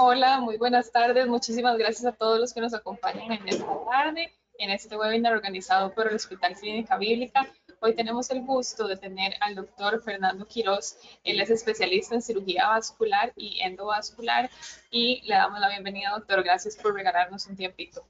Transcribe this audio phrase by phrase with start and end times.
[0.00, 1.26] Hola, muy buenas tardes.
[1.26, 5.92] Muchísimas gracias a todos los que nos acompañan en esta tarde, en este webinar organizado
[5.92, 7.52] por el Hospital Clínica Bíblica.
[7.80, 11.00] Hoy tenemos el gusto de tener al doctor Fernando Quiroz.
[11.24, 14.48] Él es especialista en cirugía vascular y endovascular
[14.88, 16.44] y le damos la bienvenida, doctor.
[16.44, 18.06] Gracias por regalarnos un tiempito.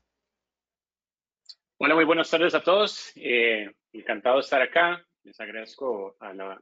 [1.78, 3.12] Hola, muy buenas tardes a todos.
[3.16, 5.02] Eh, encantado de estar acá.
[5.22, 6.60] Les agradezco al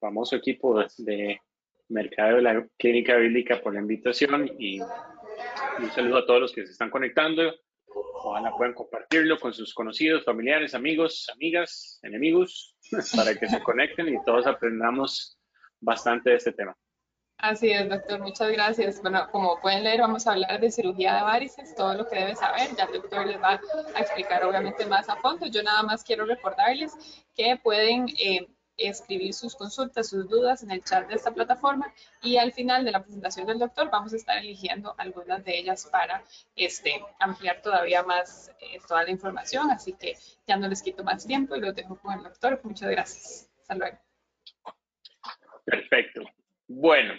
[0.00, 1.40] famoso equipo de
[1.88, 6.66] Mercado de la Clínica Bíblica por la invitación y un saludo a todos los que
[6.66, 7.54] se están conectando.
[7.86, 12.76] Ojalá puedan compartirlo con sus conocidos, familiares, amigos, amigas, enemigos,
[13.16, 15.38] para que se conecten y todos aprendamos
[15.80, 16.76] bastante de este tema.
[17.38, 19.02] Así es, doctor, muchas gracias.
[19.02, 22.34] Bueno, como pueden leer, vamos a hablar de cirugía de varices, todo lo que debe
[22.34, 22.70] saber.
[22.76, 23.60] Ya el doctor les va
[23.94, 25.46] a explicar obviamente más a fondo.
[25.46, 26.92] Yo nada más quiero recordarles
[27.34, 32.36] que pueden eh, escribir sus consultas, sus dudas en el chat de esta plataforma y
[32.36, 36.22] al final de la presentación del doctor vamos a estar eligiendo algunas de ellas para
[36.54, 39.70] este, ampliar todavía más eh, toda la información.
[39.70, 40.14] Así que
[40.46, 42.60] ya no les quito más tiempo y los dejo con el doctor.
[42.64, 43.50] Muchas gracias.
[43.68, 44.02] Hasta.
[45.64, 46.22] Perfecto.
[46.68, 47.14] Bueno,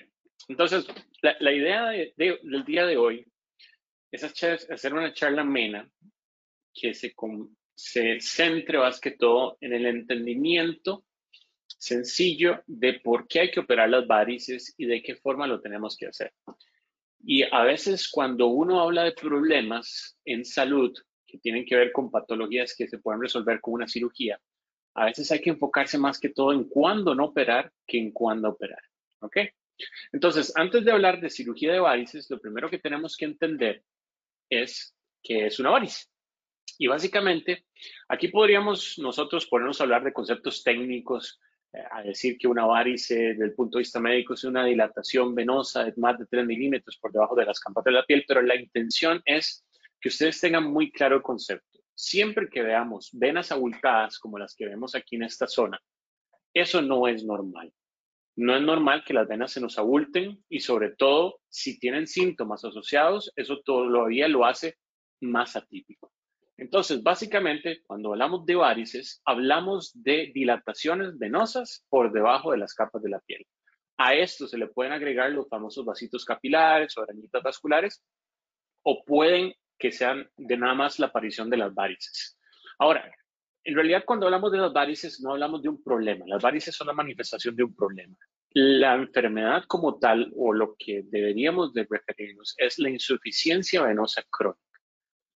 [0.48, 0.86] entonces
[1.22, 3.26] la, idea del día de hoy
[4.12, 5.90] es hacer una charla amena
[6.74, 7.14] que se,
[7.76, 11.04] se centre más que todo en el entendimiento
[11.78, 15.96] sencillo de por qué hay que operar las varices y de qué forma lo tenemos
[15.96, 16.34] que hacer.
[17.24, 20.94] Y a veces cuando uno habla de problemas en salud
[21.26, 24.40] que tienen que ver con patologías que se pueden resolver con una cirugía,
[24.96, 28.50] a veces hay que enfocarse más que todo en cuándo no operar que en cuándo
[28.50, 28.82] operar.
[29.20, 29.38] ¿Ok?
[30.12, 33.84] Entonces, antes de hablar de cirugía de varices, lo primero que tenemos que entender
[34.50, 36.06] es qué es una varice.
[36.80, 37.66] Y básicamente,
[38.08, 41.40] aquí podríamos nosotros ponernos a hablar de conceptos técnicos
[41.92, 45.84] a decir que una varice desde el punto de vista médico es una dilatación venosa
[45.84, 48.56] de más de 3 milímetros por debajo de las campas de la piel, pero la
[48.56, 49.66] intención es
[50.00, 51.80] que ustedes tengan muy claro el concepto.
[51.94, 55.80] Siempre que veamos venas abultadas como las que vemos aquí en esta zona,
[56.54, 57.74] eso no es normal.
[58.36, 62.64] No es normal que las venas se nos abulten y sobre todo si tienen síntomas
[62.64, 64.78] asociados, eso todavía lo hace
[65.22, 66.12] más atípico.
[66.58, 73.04] Entonces, básicamente, cuando hablamos de varices, hablamos de dilataciones venosas por debajo de las capas
[73.04, 73.46] de la piel.
[73.98, 78.04] A esto se le pueden agregar los famosos vasitos capilares o arañitas vasculares,
[78.84, 82.40] o pueden que sean de nada más la aparición de las varices.
[82.80, 83.12] Ahora,
[83.64, 86.88] en realidad cuando hablamos de las varices no hablamos de un problema, las varices son
[86.88, 88.16] la manifestación de un problema.
[88.52, 94.67] La enfermedad como tal o lo que deberíamos de referirnos es la insuficiencia venosa crónica.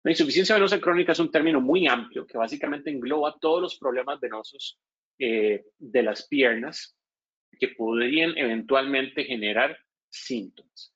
[0.03, 4.19] La insuficiencia venosa crónica es un término muy amplio que básicamente engloba todos los problemas
[4.19, 4.79] venosos
[5.19, 6.97] eh, de las piernas
[7.59, 9.77] que podrían eventualmente generar
[10.09, 10.95] síntomas.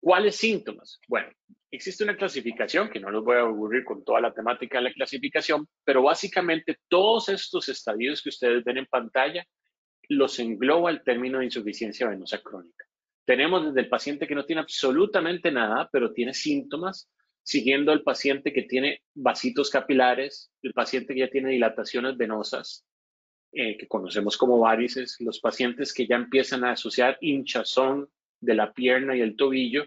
[0.00, 1.00] ¿Cuáles síntomas?
[1.08, 1.32] Bueno,
[1.70, 4.92] existe una clasificación que no los voy a aburrir con toda la temática de la
[4.92, 9.44] clasificación, pero básicamente todos estos estadios que ustedes ven en pantalla
[10.08, 12.84] los engloba el término de insuficiencia venosa crónica.
[13.24, 17.10] Tenemos desde el paciente que no tiene absolutamente nada, pero tiene síntomas,
[17.44, 22.84] siguiendo al paciente que tiene vasitos capilares, el paciente que ya tiene dilataciones venosas,
[23.52, 28.08] eh, que conocemos como varices, los pacientes que ya empiezan a asociar hinchazón
[28.40, 29.84] de la pierna y el tobillo,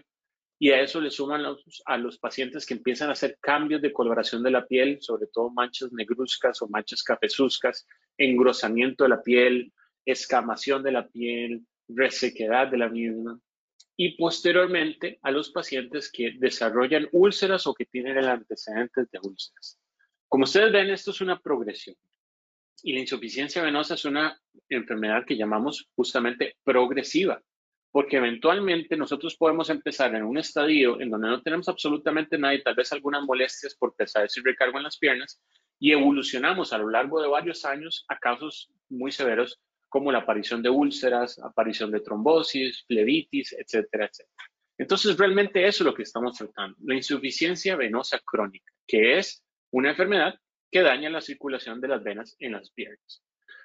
[0.60, 1.44] y a eso le suman
[1.86, 5.50] a los pacientes que empiezan a hacer cambios de coloración de la piel, sobre todo
[5.50, 7.86] manchas negruzcas o manchas cafezuzcas,
[8.16, 9.72] engrosamiento de la piel,
[10.04, 13.40] escamación de la piel, resequedad de la misma
[14.00, 19.76] y posteriormente a los pacientes que desarrollan úlceras o que tienen el antecedente de úlceras.
[20.28, 21.96] Como ustedes ven, esto es una progresión
[22.84, 27.42] y la insuficiencia venosa es una enfermedad que llamamos justamente progresiva,
[27.90, 32.62] porque eventualmente nosotros podemos empezar en un estadio en donde no tenemos absolutamente nada y
[32.62, 35.42] tal vez algunas molestias por pesadez y recargo en las piernas
[35.80, 40.62] y evolucionamos a lo largo de varios años a casos muy severos como la aparición
[40.62, 44.44] de úlceras, aparición de trombosis, flebitis, etcétera, etcétera.
[44.78, 49.90] Entonces, realmente eso es lo que estamos tratando, la insuficiencia venosa crónica, que es una
[49.90, 50.38] enfermedad
[50.70, 53.22] que daña la circulación de las venas en las piernas.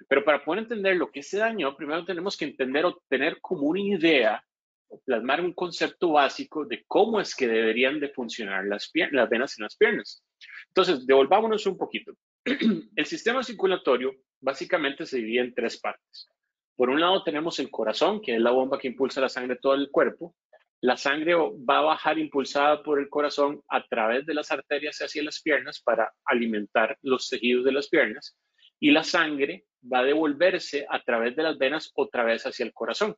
[0.08, 3.68] Pero para poder entender lo que se dañó, primero tenemos que entender o tener como
[3.68, 4.44] una idea
[4.88, 9.58] o plasmar un concepto básico de cómo es que deberían de funcionar las, las venas
[9.58, 10.24] en las piernas.
[10.68, 12.14] Entonces, devolvámonos un poquito.
[12.96, 16.30] El sistema circulatorio básicamente se divide en tres partes.
[16.76, 19.60] Por un lado tenemos el corazón, que es la bomba que impulsa la sangre a
[19.60, 20.36] todo el cuerpo.
[20.82, 25.24] La sangre va a bajar impulsada por el corazón a través de las arterias hacia
[25.24, 28.36] las piernas para alimentar los tejidos de las piernas
[28.84, 32.74] y la sangre va a devolverse a través de las venas otra vez hacia el
[32.74, 33.16] corazón.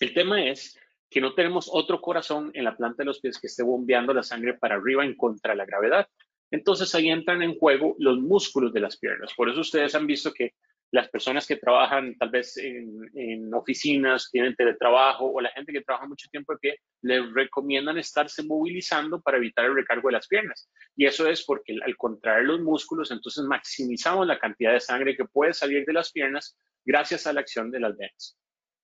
[0.00, 0.78] El tema es
[1.10, 4.22] que no tenemos otro corazón en la planta de los pies que esté bombeando la
[4.22, 6.08] sangre para arriba en contra de la gravedad.
[6.50, 9.32] Entonces ahí entran en juego los músculos de las piernas.
[9.36, 10.52] Por eso ustedes han visto que
[10.94, 16.06] las personas que trabajan tal vez en, oficinas, tienen teletrabajo o la gente que trabaja
[16.06, 20.70] mucho tiempo de pie, les recomiendan estarse movilizando para evitar el recargo de las piernas.
[20.94, 25.24] Y eso es porque al contraer los músculos, entonces maximizamos la cantidad de sangre que
[25.24, 28.38] puede salir de las piernas gracias a la acción de las venas.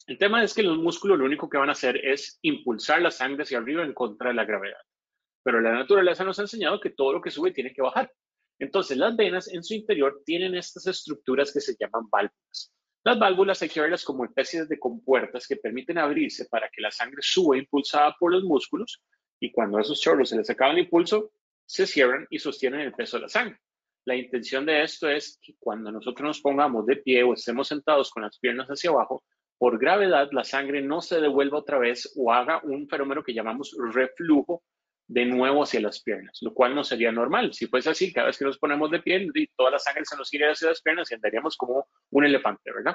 [0.09, 3.13] El tema es que los músculos lo único que van a hacer es impulsar la
[3.13, 4.81] sangre hacia arriba en contra de la gravedad.
[5.43, 8.13] Pero la naturaleza nos ha enseñado que todo lo que sube tiene que bajar.
[8.59, 12.73] Entonces, las venas en su interior tienen estas estructuras que se llaman válvulas.
[13.03, 16.91] Las válvulas hay que verlas como especies de compuertas que permiten abrirse para que la
[16.91, 19.03] sangre suba impulsada por los músculos
[19.41, 21.33] y cuando a esos chorros se les acaba el impulso,
[21.65, 23.59] se cierran y sostienen el peso de la sangre.
[24.05, 28.11] La intención de esto es que cuando nosotros nos pongamos de pie o estemos sentados
[28.11, 29.25] con las piernas hacia abajo,
[29.57, 33.75] por gravedad la sangre no se devuelva otra vez o haga un fenómeno que llamamos
[33.95, 34.63] reflujo
[35.11, 37.53] de nuevo hacia las piernas, lo cual no sería normal.
[37.53, 40.33] Si fuese así, cada vez que nos ponemos de pie, toda la sangre se nos
[40.33, 42.95] iría hacia las piernas y andaríamos como un elefante, ¿verdad?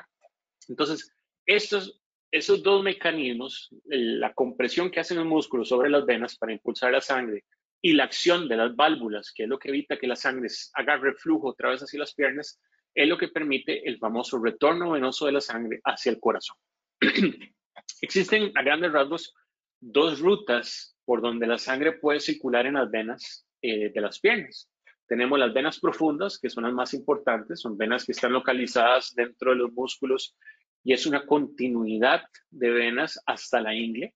[0.69, 1.13] Entonces,
[1.45, 2.01] estos,
[2.31, 7.01] esos dos mecanismos, la compresión que hacen los músculos sobre las venas para impulsar la
[7.01, 7.43] sangre
[7.81, 10.95] y la acción de las válvulas, que es lo que evita que la sangre haga
[10.95, 12.61] reflujo otra vez hacia las piernas,
[12.93, 16.55] es lo que permite el famoso retorno venoso de la sangre hacia el corazón.
[18.01, 19.33] Existen a grandes rasgos
[19.81, 24.69] dos rutas por donde la sangre puede circular en las venas eh, de las piernas.
[25.07, 29.51] Tenemos las venas profundas, que son las más importantes, son venas que están localizadas dentro
[29.51, 30.35] de los músculos
[30.83, 34.13] y es una continuidad de venas hasta la ingle.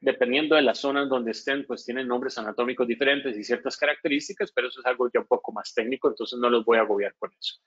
[0.00, 4.68] Dependiendo de las zonas donde estén, pues tienen nombres anatómicos diferentes y ciertas características, pero
[4.68, 7.30] eso es algo ya un poco más técnico, entonces no los voy a agobiar con
[7.32, 7.60] eso.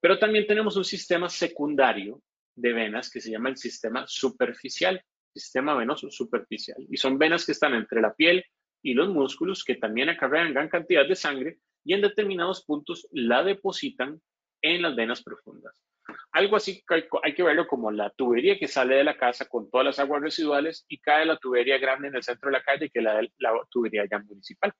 [0.00, 2.22] Pero también tenemos un sistema secundario
[2.54, 5.02] de venas que se llama el sistema superficial
[5.40, 6.84] sistema venoso superficial.
[6.90, 8.44] Y son venas que están entre la piel
[8.82, 13.42] y los músculos que también acarrean gran cantidad de sangre y en determinados puntos la
[13.42, 14.20] depositan
[14.62, 15.80] en las venas profundas.
[16.32, 16.82] Algo así
[17.22, 20.22] hay que verlo como la tubería que sale de la casa con todas las aguas
[20.22, 23.52] residuales y cae la tubería grande en el centro de la calle, que la, la
[23.70, 24.72] tubería ya municipal.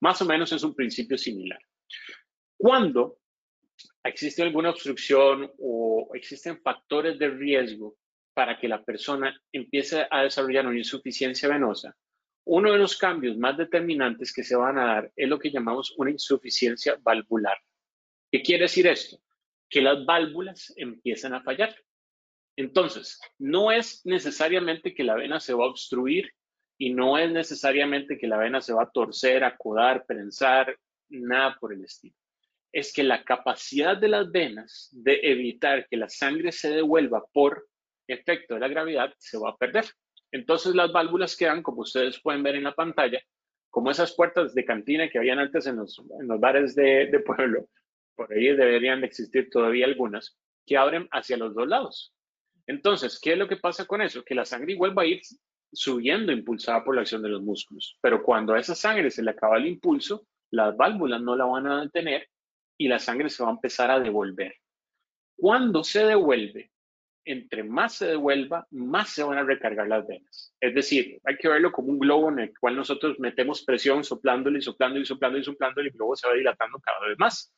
[0.00, 1.60] Más o menos es un principio similar.
[2.56, 3.18] Cuando
[4.04, 7.96] existe alguna obstrucción o existen factores de riesgo
[8.40, 11.94] para que la persona empiece a desarrollar una insuficiencia venosa,
[12.46, 15.92] uno de los cambios más determinantes que se van a dar es lo que llamamos
[15.98, 17.58] una insuficiencia valvular.
[18.32, 19.18] ¿Qué quiere decir esto?
[19.68, 21.76] Que las válvulas empiezan a fallar.
[22.56, 26.32] Entonces, no es necesariamente que la vena se va a obstruir
[26.78, 30.78] y no es necesariamente que la vena se va a torcer, acodar, prensar,
[31.10, 32.16] nada por el estilo.
[32.72, 37.68] Es que la capacidad de las venas de evitar que la sangre se devuelva por
[38.12, 39.84] efecto de la gravedad se va a perder.
[40.32, 43.20] Entonces las válvulas quedan, como ustedes pueden ver en la pantalla,
[43.68, 46.02] como esas puertas de cantina que habían antes en los,
[46.38, 47.68] bares de, de, pueblo,
[48.14, 50.36] por ahí deberían de existir todavía algunas,
[50.66, 52.12] que abren hacia los dos lados.
[52.66, 54.22] Entonces, ¿qué es lo que pasa con eso?
[54.22, 55.20] Que la sangre igual va a ir
[55.72, 59.30] subiendo impulsada por la acción de los músculos, pero cuando a esa sangre se le
[59.30, 62.28] acaba el impulso, las válvulas no la van a detener
[62.76, 64.54] y la sangre se va a empezar a devolver.
[65.36, 66.70] Cuando se devuelve,
[67.24, 70.54] entre más se devuelva, más se van a recargar las venas.
[70.60, 74.58] Es decir, hay que verlo como un globo en el cual nosotros metemos presión soplándole
[74.58, 77.52] y soplando y soplando y soplando y el globo se va dilatando cada vez más.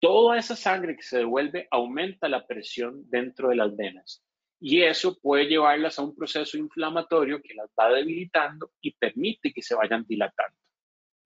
[0.00, 4.22] Toda esa sangre que se devuelve aumenta la presión dentro de las venas
[4.60, 9.62] y eso puede llevarlas a un proceso inflamatorio que las va debilitando y permite que
[9.62, 10.56] se vayan dilatando.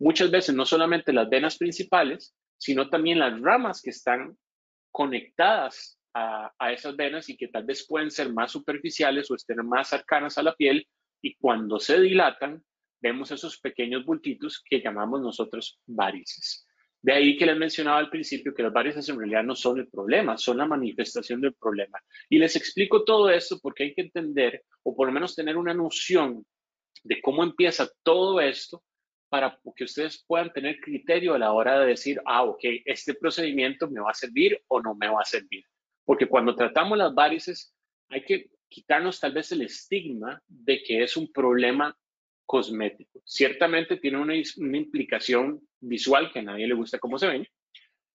[0.00, 4.36] Muchas veces no solamente las venas principales, sino también las ramas que están
[4.90, 5.97] conectadas
[6.58, 10.38] a, esas venas y que tal vez pueden ser más superficiales o estén más cercanas
[10.38, 10.86] a la piel
[11.22, 12.62] y cuando se dilatan
[13.00, 16.66] vemos esos pequeños bultitos que llamamos nosotros varices.
[17.00, 19.88] De ahí que les mencionaba al principio que las varices en realidad no son el
[19.88, 22.00] problema, son la manifestación del problema.
[22.28, 25.74] Y les explico todo esto porque hay que entender o por lo menos tener una
[25.74, 26.44] noción
[27.04, 28.82] de cómo empieza todo esto
[29.28, 33.88] para que ustedes puedan tener criterio a la hora de decir, ah, ok, este procedimiento
[33.88, 35.64] me va a servir o no me va a servir.
[36.08, 37.76] Porque cuando tratamos las varices,
[38.08, 41.94] hay que quitarnos tal vez el estigma de que es un problema
[42.46, 43.20] cosmético.
[43.26, 47.46] Ciertamente tiene una, implicación visual que a nadie le gusta cómo se ven,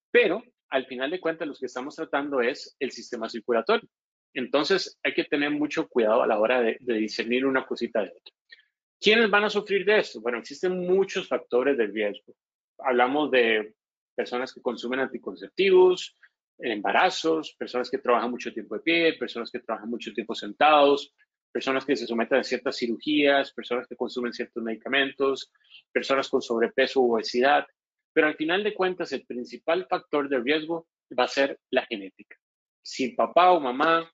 [0.09, 3.88] pero al final de cuentas lo que estamos tratando es el sistema circulatorio.
[4.33, 8.07] Entonces hay que tener mucho cuidado a la hora de, de discernir una cosita de
[8.09, 8.33] otra.
[9.00, 10.19] ¿Quiénes van a sufrir de esto?
[10.19, 12.33] Bueno, existen muchos factores de riesgo.
[12.79, 13.75] Hablamos de
[14.15, 16.17] personas que consumen anticonceptivos,
[16.72, 21.13] embarazos, personas que trabajan mucho tiempo de pie, personas que trabajan mucho tiempo sentados,
[21.51, 25.51] personas que se someten a ciertas cirugías, personas que consumen ciertos medicamentos,
[25.91, 27.65] personas con sobrepeso u obesidad.
[28.13, 32.38] Pero al final de cuentas, el principal factor de riesgo va a ser la genética.
[32.82, 34.12] Si papá o mamá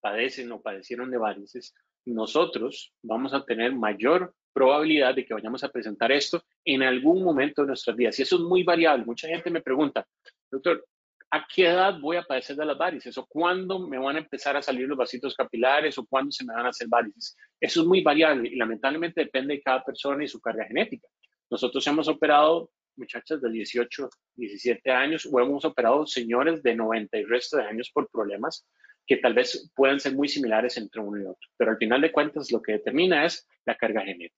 [0.00, 1.74] padecen o padecieron de varices,
[2.06, 7.62] nosotros vamos a tener mayor probabilidad de que vayamos a presentar esto en algún momento
[7.62, 8.18] de nuestras vidas.
[8.18, 9.04] Y eso es muy variable.
[9.04, 10.06] Mucha gente me pregunta,
[10.50, 10.84] doctor,
[11.30, 13.16] ¿a qué edad voy a padecer de las varices?
[13.18, 15.96] ¿O cuándo me van a empezar a salir los vasitos capilares?
[15.98, 17.36] ¿O cuándo se me van a hacer varices?
[17.60, 21.06] Eso es muy variable y lamentablemente depende de cada persona y su carga genética.
[21.48, 27.24] Nosotros hemos operado muchachas de 18, 17 años o hemos operado señores de 90 y
[27.24, 28.66] resto de años por problemas
[29.06, 31.48] que tal vez puedan ser muy similares entre uno y otro.
[31.56, 34.36] Pero al final de cuentas lo que determina es la carga genética.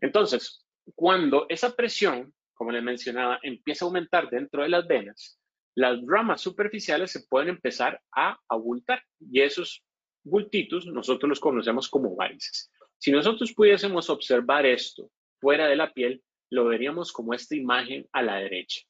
[0.00, 0.64] Entonces,
[0.94, 5.38] cuando esa presión, como les mencionaba, empieza a aumentar dentro de las venas,
[5.74, 9.84] las ramas superficiales se pueden empezar a abultar y esos
[10.22, 12.70] bultitos nosotros los conocemos como varices.
[12.98, 15.10] Si nosotros pudiésemos observar esto
[15.40, 18.82] fuera de la piel, lo veríamos como esta imagen a la derecha.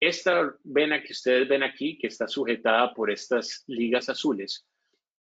[0.00, 4.64] Esta vena que ustedes ven aquí, que está sujetada por estas ligas azules,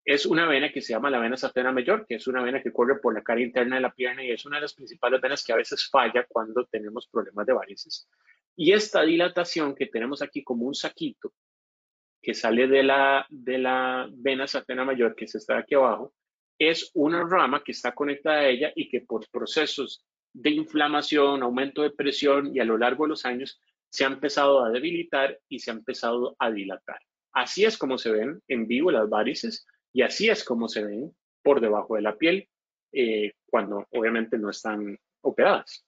[0.05, 2.71] es una vena que se llama la vena safena mayor, que es una vena que
[2.71, 5.43] corre por la cara interna de la pierna y es una de las principales venas
[5.43, 8.07] que a veces falla cuando tenemos problemas de varices.
[8.57, 11.31] Y esta dilatación que tenemos aquí como un saquito
[12.21, 16.13] que sale de la, de la vena safena mayor, que se está aquí abajo,
[16.59, 21.83] es una rama que está conectada a ella y que por procesos de inflamación, aumento
[21.83, 25.59] de presión y a lo largo de los años se ha empezado a debilitar y
[25.59, 26.99] se ha empezado a dilatar.
[27.33, 31.15] Así es como se ven en vivo las varices y así es como se ven
[31.43, 32.49] por debajo de la piel
[32.91, 35.85] eh, cuando obviamente no están operadas.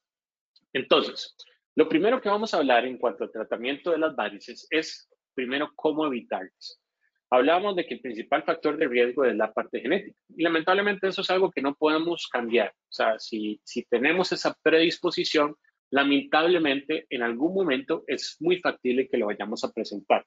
[0.72, 1.36] Entonces,
[1.80, 5.72] lo primero que vamos a hablar en cuanto al tratamiento de las varices es primero
[5.78, 6.82] cómo evitarlas.
[7.30, 11.22] Hablábamos de que el principal factor de riesgo es la parte genética y lamentablemente eso
[11.22, 12.72] es algo que no podemos cambiar.
[12.72, 15.56] O sea, si, tenemos esa predisposición,
[15.90, 20.26] lamentablemente en algún momento es muy factible que lo vayamos a presentar.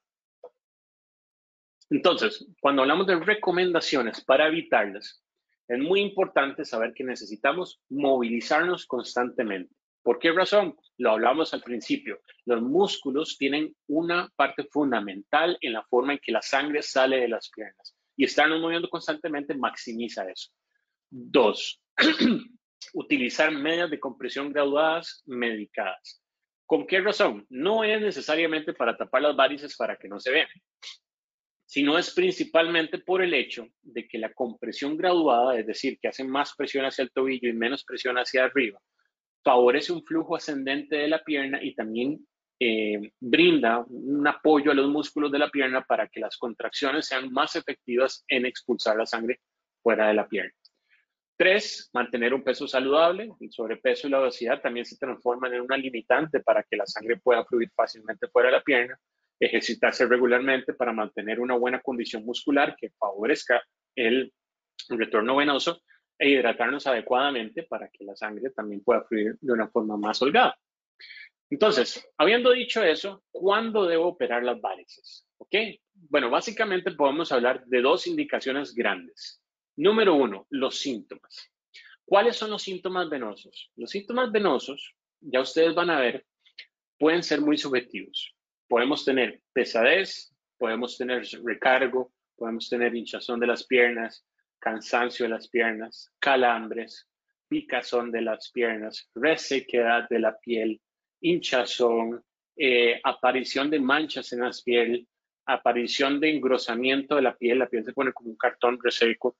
[1.91, 5.23] Entonces, cuando hablamos de recomendaciones para evitarlas,
[5.69, 9.82] es muy importante saber que necesitamos movilizarnos constantemente.
[10.03, 10.77] ¿Por qué razón?
[10.99, 12.21] Lo hablamos al principio.
[12.45, 17.29] Los músculos tienen una parte fundamental en la forma en que la sangre sale de
[17.29, 20.51] las piernas y estarnos moviendo constantemente maximiza eso.
[21.09, 21.81] Dos,
[22.95, 26.21] utilizar medias de compresión graduadas medicadas.
[26.67, 27.47] ¿Con qué razón?
[27.49, 30.49] No es necesariamente para tapar las varices para que no se vean,
[31.67, 36.25] sino es principalmente por el hecho de que la compresión graduada, es decir, que hace
[36.25, 38.81] más presión hacia el tobillo y menos presión hacia arriba,
[39.43, 42.27] favorece un flujo ascendente de la pierna y también
[42.61, 47.33] eh, brinda un apoyo a los músculos de la pierna para que las contracciones sean
[47.33, 49.41] más efectivas en expulsar la sangre
[49.83, 50.53] fuera de la pierna.
[51.37, 53.33] Tres, mantener un peso saludable.
[53.41, 57.17] El sobrepeso y la obesidad también se transforman en una limitante para que la sangre
[57.17, 58.97] pueda fluir fácilmente fuera de la pierna.
[59.41, 63.61] Ejercitarse regularmente para mantener una buena condición muscular que favorezca
[63.97, 64.33] el
[64.89, 65.83] retorno venoso
[66.19, 70.57] e hidratarnos adecuadamente para que la sangre también pueda fluir de una forma más holgada.
[71.50, 75.26] Entonces, habiendo dicho eso, ¿cuándo debo operar las varices?
[75.37, 75.54] ¿Ok?
[75.92, 79.42] Bueno, básicamente podemos hablar de dos indicaciones grandes.
[79.76, 81.50] Número uno, los síntomas.
[82.04, 83.71] ¿Cuáles son los síntomas venosos?
[83.76, 86.25] Los síntomas venosos, ya ustedes van a ver,
[86.99, 88.35] pueden ser muy subjetivos.
[88.69, 94.25] Podemos tener pesadez, podemos tener recargo, podemos tener hinchazón de las piernas,
[94.62, 97.09] cansancio de las piernas, calambres,
[97.49, 100.81] picazón de las piernas, resequedad de la piel,
[101.21, 102.25] hinchazón,
[102.57, 105.09] eh, aparición de manchas en la piel,
[105.47, 109.37] aparición de engrosamiento de la piel, la piel se pone como un cartón reseco,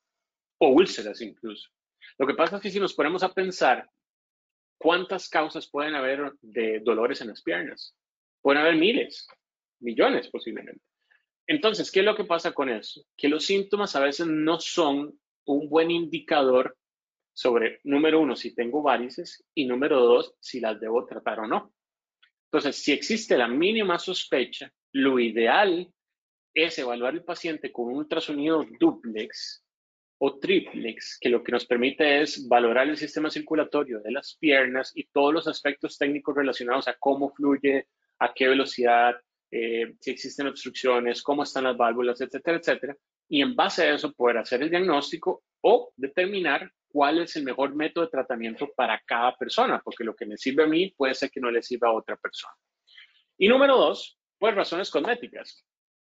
[0.59, 1.71] o úlceras incluso.
[2.19, 3.89] Lo que pasa es que si nos ponemos a pensar
[4.77, 7.95] cuántas causas pueden haber de dolores en las piernas,
[8.41, 9.29] pueden haber miles,
[9.79, 10.83] millones posiblemente.
[11.53, 13.05] Entonces, ¿qué es lo que pasa con eso?
[13.15, 16.79] Que los síntomas a veces no son un buen indicador
[17.35, 21.75] sobre, número uno, si tengo varices y número dos, si las debo tratar o no.
[22.47, 25.93] Entonces, si existe la mínima sospecha, lo ideal
[26.55, 29.63] es evaluar al paciente con un ultrasonido duplex
[30.21, 34.93] o triplex, que lo que nos permite es valorar el sistema circulatorio de las piernas
[34.95, 37.89] y todos los aspectos técnicos relacionados a cómo fluye,
[38.21, 39.17] a qué velocidad,
[39.55, 42.97] eh, si existen obstrucciones, cómo están las válvulas, etcétera, etcétera.
[43.29, 47.75] Y en base a eso poder hacer el diagnóstico o determinar cuál es el mejor
[47.75, 51.31] método de tratamiento para cada persona, porque lo que me sirve a mí puede ser
[51.31, 52.55] que no le sirva a otra persona.
[53.37, 55.67] Y número dos, pues razones cosméticas.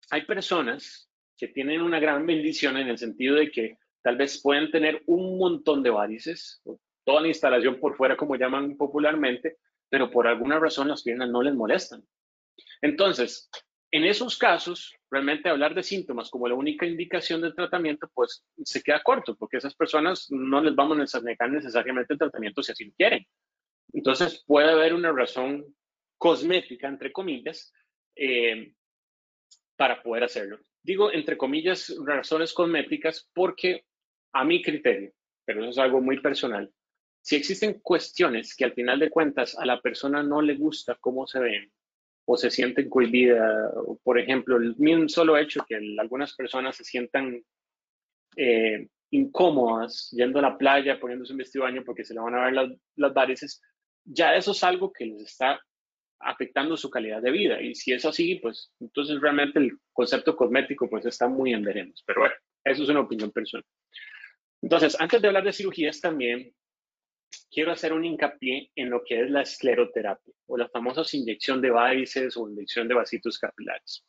[0.10, 4.72] Hay personas que tienen una gran bendición en el sentido de que tal vez pueden
[4.72, 6.64] tener un montón de varices,
[7.04, 11.44] toda la instalación por fuera, como llaman popularmente, pero por alguna razón las piernas no
[11.44, 12.04] les molestan.
[12.82, 13.50] Entonces,
[13.92, 18.82] en esos casos, realmente hablar de síntomas como la única indicación del tratamiento, pues se
[18.82, 22.86] queda corto, porque esas personas no les vamos a negar necesariamente el tratamiento si así
[22.86, 23.26] lo quieren.
[23.94, 25.66] Entonces, puede haber una razón
[26.18, 27.72] cosmética, entre comillas,
[28.16, 28.74] eh,
[29.76, 30.60] para poder hacerlo.
[30.84, 33.86] Digo, entre comillas, razones cosméticas porque
[34.34, 35.14] a mi criterio,
[35.46, 36.72] pero eso es algo muy personal,
[37.22, 41.26] si existen cuestiones que al final de cuentas a la persona no le gusta cómo
[41.26, 41.72] se ven
[42.26, 43.72] o se sienten cohibidas,
[44.04, 47.44] por ejemplo, el mismo solo hecho que algunas personas se sientan
[48.36, 52.36] eh, incómodas yendo a la playa, poniéndose un vestido de baño porque se le van
[52.36, 53.62] a ver las, las varices,
[54.04, 55.60] ya eso es algo que les está
[56.20, 57.62] afectando su calidad de vida.
[57.62, 62.04] Y si es así, pues entonces realmente el concepto cosmético pues está muy en veremos.
[62.06, 63.66] Pero bueno, eso es una opinión personal.
[64.62, 66.52] Entonces, antes de hablar de cirugías también,
[67.52, 71.70] quiero hacer un hincapié en lo que es la escleroterapia o la famosa inyección de
[71.70, 74.06] varices o inyección de vasitos capilares.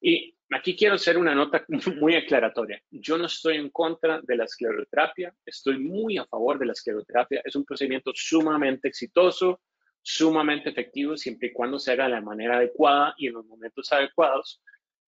[0.00, 1.64] Y aquí quiero hacer una nota
[2.00, 2.82] muy aclaratoria.
[2.90, 7.42] Yo no estoy en contra de la escleroterapia, estoy muy a favor de la escleroterapia.
[7.44, 9.60] Es un procedimiento sumamente exitoso,
[10.02, 13.92] sumamente efectivo siempre y cuando se haga de la manera adecuada y en los momentos
[13.92, 14.62] adecuados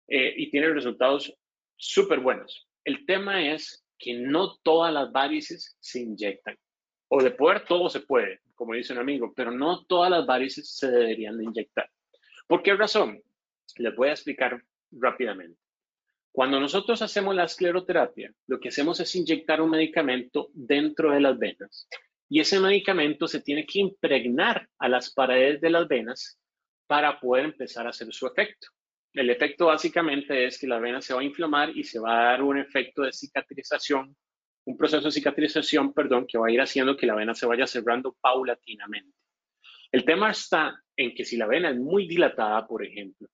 [0.08, 1.34] eh, y tiene resultados
[1.76, 2.66] súper buenos.
[2.84, 6.56] El tema es que no todas las varices se inyectan.
[7.08, 10.76] O de poder todo se puede, como dice un amigo, pero no todas las varices
[10.76, 11.90] se deberían de inyectar.
[12.46, 13.22] ¿Por qué razón?
[13.76, 15.58] Les voy a explicar rápidamente.
[16.32, 21.38] Cuando nosotros hacemos la escleroterapia, lo que hacemos es inyectar un medicamento dentro de las
[21.38, 21.88] venas
[22.28, 26.38] y ese medicamento se tiene que impregnar a las paredes de las venas
[26.86, 28.68] para poder empezar a hacer su efecto.
[29.12, 32.24] El efecto básicamente es que la vena se va a inflamar y se va a
[32.30, 34.14] dar un efecto de cicatrización,
[34.64, 37.66] un proceso de cicatrización, perdón, que va a ir haciendo que la vena se vaya
[37.66, 39.16] cerrando paulatinamente.
[39.90, 43.28] El tema está en que si la vena es muy dilatada, por ejemplo,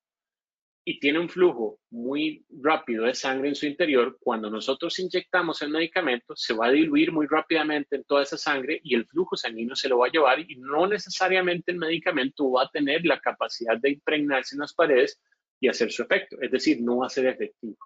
[0.86, 5.70] y tiene un flujo muy rápido de sangre en su interior, cuando nosotros inyectamos el
[5.70, 9.74] medicamento, se va a diluir muy rápidamente en toda esa sangre y el flujo sanguíneo
[9.74, 13.78] se lo va a llevar y no necesariamente el medicamento va a tener la capacidad
[13.78, 15.18] de impregnarse en las paredes
[15.58, 17.78] y hacer su efecto, es decir, no va a ser efectivo.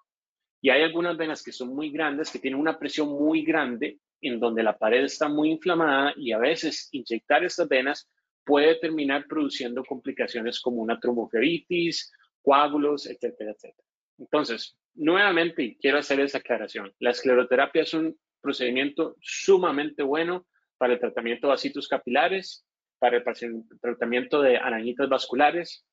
[0.61, 4.39] Y hay algunas venas que son muy grandes, que tienen una presión muy grande, en
[4.39, 8.09] donde la pared está muy inflamada y a veces inyectar estas venas
[8.45, 13.87] puede terminar produciendo complicaciones como una tromboflebitis, coágulos, etcétera, etcétera.
[14.17, 16.93] Entonces, nuevamente, quiero hacer esa aclaración.
[16.99, 20.45] La escleroterapia es un procedimiento sumamente bueno
[20.77, 22.65] para el tratamiento de vasitos capilares,
[22.97, 23.23] para el
[23.81, 25.85] tratamiento de arañitas vasculares.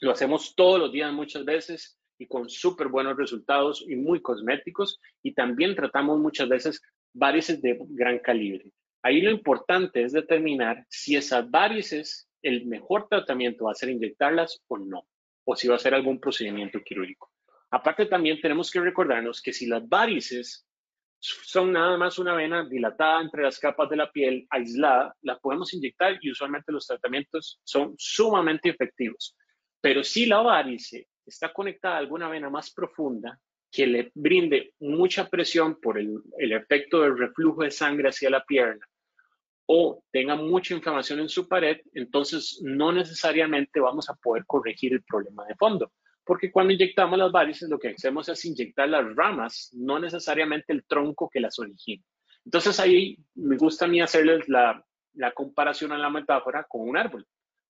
[0.00, 5.00] Lo hacemos todos los días muchas veces y con súper buenos resultados y muy cosméticos.
[5.22, 6.82] Y también tratamos muchas veces
[7.14, 8.70] varices de gran calibre.
[9.02, 14.60] Ahí lo importante es determinar si esas varices, el mejor tratamiento va a ser inyectarlas
[14.68, 15.06] o no
[15.44, 17.30] o si va a ser algún procedimiento quirúrgico.
[17.70, 20.66] Aparte también tenemos que recordarnos que si las varices
[21.20, 25.72] son nada más una vena dilatada entre las capas de la piel aislada, la podemos
[25.72, 29.34] inyectar y usualmente los tratamientos son sumamente efectivos.
[29.80, 33.38] Pero si la varice está conectada a alguna vena más profunda
[33.70, 38.44] que le brinde mucha presión por el, el efecto del reflujo de sangre hacia la
[38.44, 38.86] pierna
[39.72, 45.04] o tenga mucha inflamación en su pared, entonces no necesariamente vamos a poder corregir el
[45.04, 45.92] problema de fondo.
[46.24, 50.84] Porque cuando inyectamos las varices, lo que hacemos es inyectar las ramas, no necesariamente el
[50.84, 52.02] tronco que las origina.
[52.44, 56.96] Entonces ahí me gusta a mí hacerles la, la comparación a la metáfora con un
[56.96, 57.24] árbol.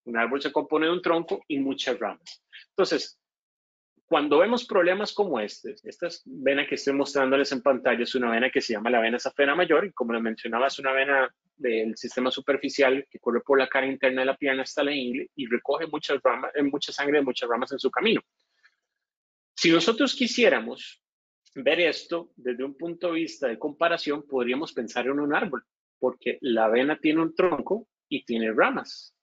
[0.05, 2.43] Un árbol se compone de un tronco y muchas ramas.
[2.71, 3.20] Entonces,
[4.11, 8.51] cuando vemos problemas como este, esta vena que estoy mostrándoles en pantalla es una vena
[8.51, 11.97] que se llama la vena safena mayor y como lo mencionaba es una vena del
[11.97, 15.47] sistema superficial que corre por la cara interna de la pierna hasta la ingle y
[15.47, 18.21] recoge mucha, rama, eh, mucha sangre de muchas ramas en su camino.
[19.55, 21.01] Si nosotros quisiéramos
[21.55, 25.65] ver esto desde un punto de vista de comparación, podríamos pensar en un árbol,
[26.01, 29.15] porque la vena tiene un tronco y tiene ramas.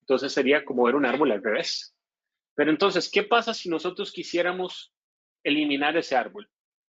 [0.00, 1.93] Entonces sería como ver un árbol al revés.
[2.54, 4.92] Pero entonces, ¿qué pasa si nosotros quisiéramos
[5.42, 6.48] eliminar ese árbol?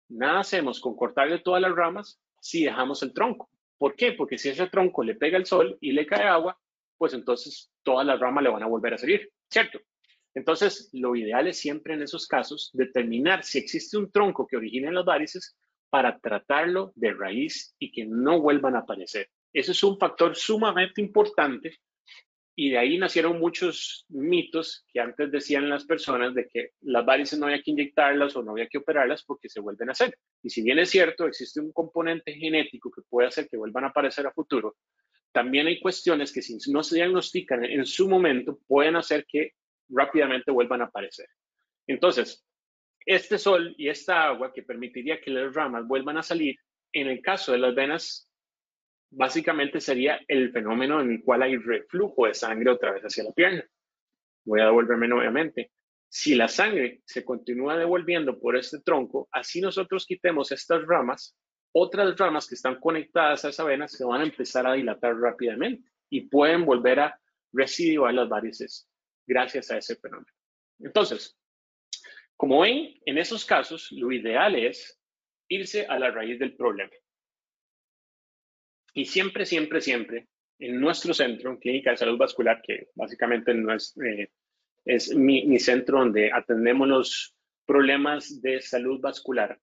[0.08, 3.50] Nada hacemos con cortarle todas las ramas si dejamos el tronco.
[3.78, 4.12] ¿Por qué?
[4.12, 6.58] Porque si ese tronco le pega el sol y le cae agua,
[6.98, 9.80] pues entonces todas las ramas le van a volver a salir, ¿cierto?
[10.34, 14.92] Entonces, lo ideal es siempre en esos casos determinar si existe un tronco que origine
[14.92, 15.56] las varices
[15.90, 19.28] para tratarlo de raíz y que no vuelvan a aparecer.
[19.52, 21.78] Ese es un factor sumamente importante
[22.56, 27.38] Y de ahí nacieron muchos mitos que antes decían las personas de que las varices
[27.38, 30.16] no había que inyectarlas o no había que operarlas porque se vuelven a hacer.
[30.42, 33.88] Y si bien es cierto, existe un componente genético que puede hacer que vuelvan a
[33.88, 34.76] aparecer a futuro,
[35.32, 39.52] también hay cuestiones que si no se diagnostican en su momento pueden hacer que
[39.88, 41.28] rápidamente vuelvan a aparecer.
[41.86, 42.44] Entonces,
[43.06, 46.56] este sol y esta agua que permitiría que las ramas vuelvan a salir,
[46.92, 48.29] en el caso de las venas,
[49.10, 53.32] básicamente sería el fenómeno en el cual hay reflujo de sangre otra vez hacia la
[53.32, 53.64] pierna.
[54.44, 55.72] Voy a devolverme nuevamente.
[56.08, 61.36] Si la sangre se continúa devolviendo por este tronco, así nosotros quitemos estas ramas,
[61.72, 65.88] otras ramas que están conectadas a esa vena se van a empezar a dilatar rápidamente
[66.08, 67.20] y pueden volver a
[67.52, 68.88] residuar las varices
[69.26, 70.32] gracias a ese fenómeno.
[70.80, 71.36] Entonces,
[72.36, 74.98] como ven, en esos casos, lo ideal es
[75.48, 76.90] irse a la raíz del problema.
[78.94, 83.96] Y siempre, siempre, siempre, en nuestro centro, Clínica de Salud Vascular, que básicamente no es,
[84.04, 84.30] eh,
[84.84, 87.34] es mi, centro donde atendemos los
[87.66, 89.58] problemas de salud vascular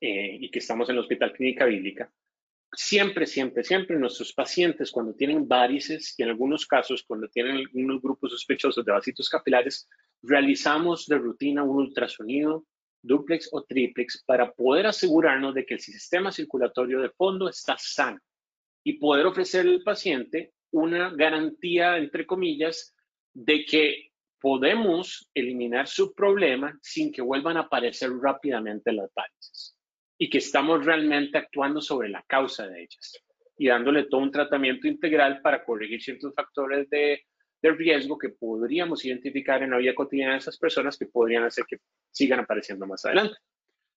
[0.00, 2.12] eh, y que estamos en el Hospital Clínica Bíblica,
[2.72, 8.00] siempre, siempre, siempre nuestros pacientes cuando tienen varices y en algunos casos cuando tienen algunos
[8.00, 9.88] grupos sospechosos de vasitos capilares,
[10.22, 12.64] realizamos de rutina un ultrasonido
[13.02, 18.20] duplex o triplex para poder asegurarnos de que el sistema circulatorio de fondo está sano
[18.84, 22.94] y poder ofrecerle al paciente una garantía, entre comillas,
[23.32, 29.76] de que podemos eliminar su problema sin que vuelvan a aparecer rápidamente las varices
[30.18, 33.22] y que estamos realmente actuando sobre la causa de ellas
[33.58, 37.22] y dándole todo un tratamiento integral para corregir ciertos factores de,
[37.62, 41.76] riesgo que podríamos identificar en la vida cotidiana de esas personas que podrían hacer que
[42.10, 43.36] sigan apareciendo más adelante.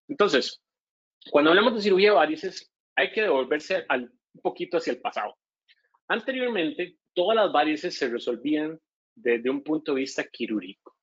[0.09, 0.61] Entonces,
[1.31, 5.35] cuando hablamos de cirugía de varices, hay que devolverse al, un poquito hacia el pasado.
[6.07, 8.79] Anteriormente, todas las varices se resolvían
[9.15, 10.95] desde un punto de vista quirúrgico.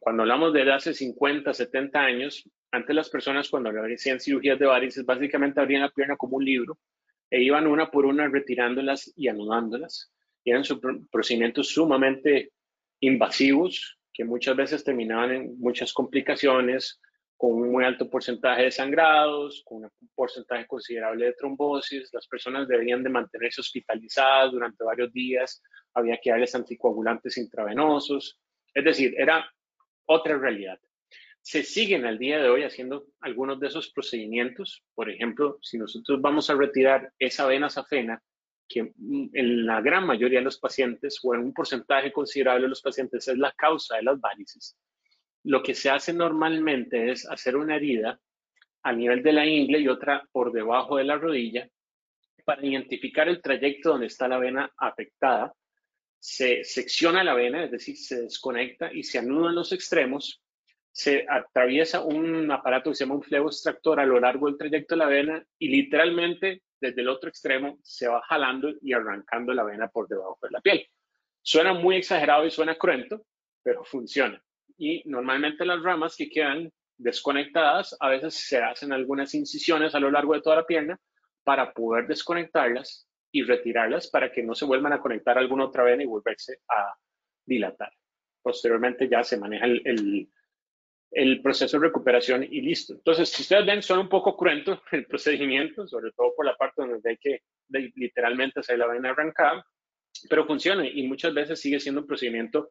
[0.00, 5.06] Cuando hablamos de hace 50, 70 años, antes las personas cuando hacían cirugías de varices
[5.06, 6.78] básicamente abrían la pierna como un libro
[7.30, 10.12] e iban una por una retirándolas y anudándolas.
[10.44, 10.62] Eran
[11.10, 12.52] procedimientos sumamente
[13.00, 17.00] invasivos que muchas veces terminaban en muchas complicaciones,
[17.36, 22.10] con un muy alto porcentaje de sangrados, con un porcentaje considerable de trombosis.
[22.12, 25.62] Las personas debían de mantenerse hospitalizadas durante varios días,
[25.94, 28.40] había que darles anticoagulantes intravenosos.
[28.72, 29.50] Es decir, era
[30.06, 30.78] otra realidad
[31.46, 34.82] se siguen al día de hoy haciendo algunos de esos procedimientos.
[34.96, 38.20] Por ejemplo, si nosotros vamos a retirar esa vena safena,
[38.68, 42.82] que en la gran mayoría de los pacientes o en un porcentaje considerable de los
[42.82, 44.76] pacientes es la causa de las varices,
[45.46, 48.20] lo que se hace normalmente es hacer una herida
[48.82, 51.68] a nivel de la ingle y otra por debajo de la rodilla
[52.44, 55.52] para identificar el trayecto donde está la vena afectada.
[56.18, 60.42] Se secciona la vena, es decir, se desconecta y se anudan los extremos
[60.96, 64.94] se atraviesa un aparato que se llama un flebo extractor a lo largo del trayecto
[64.94, 69.62] de la vena y literalmente desde el otro extremo se va jalando y arrancando la
[69.62, 70.88] vena por debajo de la piel.
[71.42, 73.26] Suena muy exagerado y suena cruento,
[73.62, 74.42] pero funciona.
[74.78, 80.10] Y normalmente las ramas que quedan desconectadas, a veces se hacen algunas incisiones a lo
[80.10, 80.98] largo de toda la pierna
[81.44, 86.02] para poder desconectarlas y retirarlas para que no se vuelvan a conectar alguna otra vena
[86.02, 86.94] y volverse a
[87.44, 87.92] dilatar.
[88.42, 90.28] Posteriormente ya se maneja el
[91.16, 92.94] el proceso de recuperación y listo.
[92.94, 96.82] Entonces, si ustedes ven, son un poco cruento el procedimiento, sobre todo por la parte
[96.82, 99.64] donde hay que literalmente hacer la vena arrancada,
[100.28, 102.70] pero funciona y muchas veces sigue siendo un procedimiento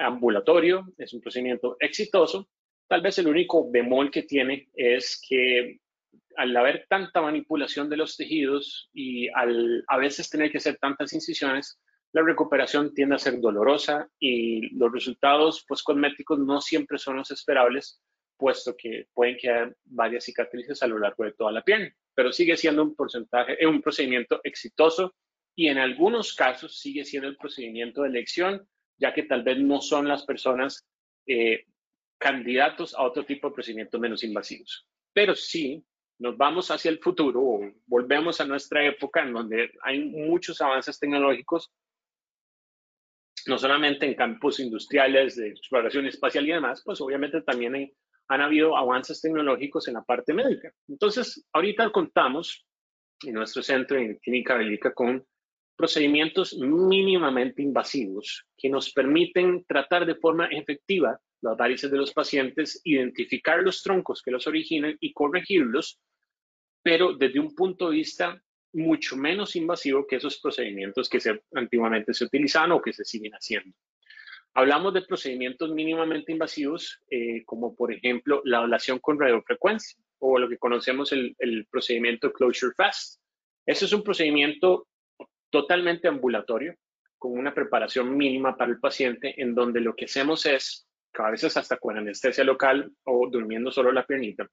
[0.00, 2.48] ambulatorio, es un procedimiento exitoso.
[2.88, 5.78] Tal vez el único bemol que tiene es que
[6.36, 11.12] al haber tanta manipulación de los tejidos y al a veces tener que hacer tantas
[11.12, 11.78] incisiones,
[12.12, 17.30] la recuperación tiende a ser dolorosa y los resultados pues, cosméticos no siempre son los
[17.30, 18.00] esperables,
[18.36, 22.56] puesto que pueden quedar varias cicatrices a lo largo de toda la piel, pero sigue
[22.56, 25.14] siendo un porcentaje, un procedimiento exitoso
[25.54, 28.66] y en algunos casos sigue siendo el procedimiento de elección,
[29.00, 30.86] ya que tal vez no son las personas
[31.26, 31.64] eh,
[32.18, 34.86] candidatos a otro tipo de procedimientos menos invasivos.
[35.12, 35.82] Pero sí,
[36.18, 40.98] nos vamos hacia el futuro o volvemos a nuestra época en donde hay muchos avances
[40.98, 41.72] tecnológicos
[43.46, 47.90] no solamente en campos industriales de exploración espacial y demás, pues obviamente también
[48.28, 50.72] han habido avances tecnológicos en la parte médica.
[50.88, 52.66] Entonces, ahorita contamos
[53.24, 55.24] en nuestro centro en Clínica Bélica con
[55.80, 62.82] procedimientos mínimamente invasivos que nos permiten tratar de forma efectiva las varices de los pacientes,
[62.84, 65.98] identificar los troncos que los originan y corregirlos,
[66.82, 68.42] pero desde un punto de vista
[68.74, 73.32] mucho menos invasivo que esos procedimientos que se, antiguamente se utilizaban o que se siguen
[73.32, 73.74] haciendo.
[74.52, 80.46] Hablamos de procedimientos mínimamente invasivos, eh, como por ejemplo la ablación con radiofrecuencia o lo
[80.46, 83.18] que conocemos el, el procedimiento Closure Fast.
[83.64, 84.89] Ese es un procedimiento
[85.50, 86.74] totalmente ambulatorio,
[87.18, 91.56] con una preparación mínima para el paciente, en donde lo que hacemos es, a veces
[91.56, 94.48] hasta con anestesia local o durmiendo solo la piernita,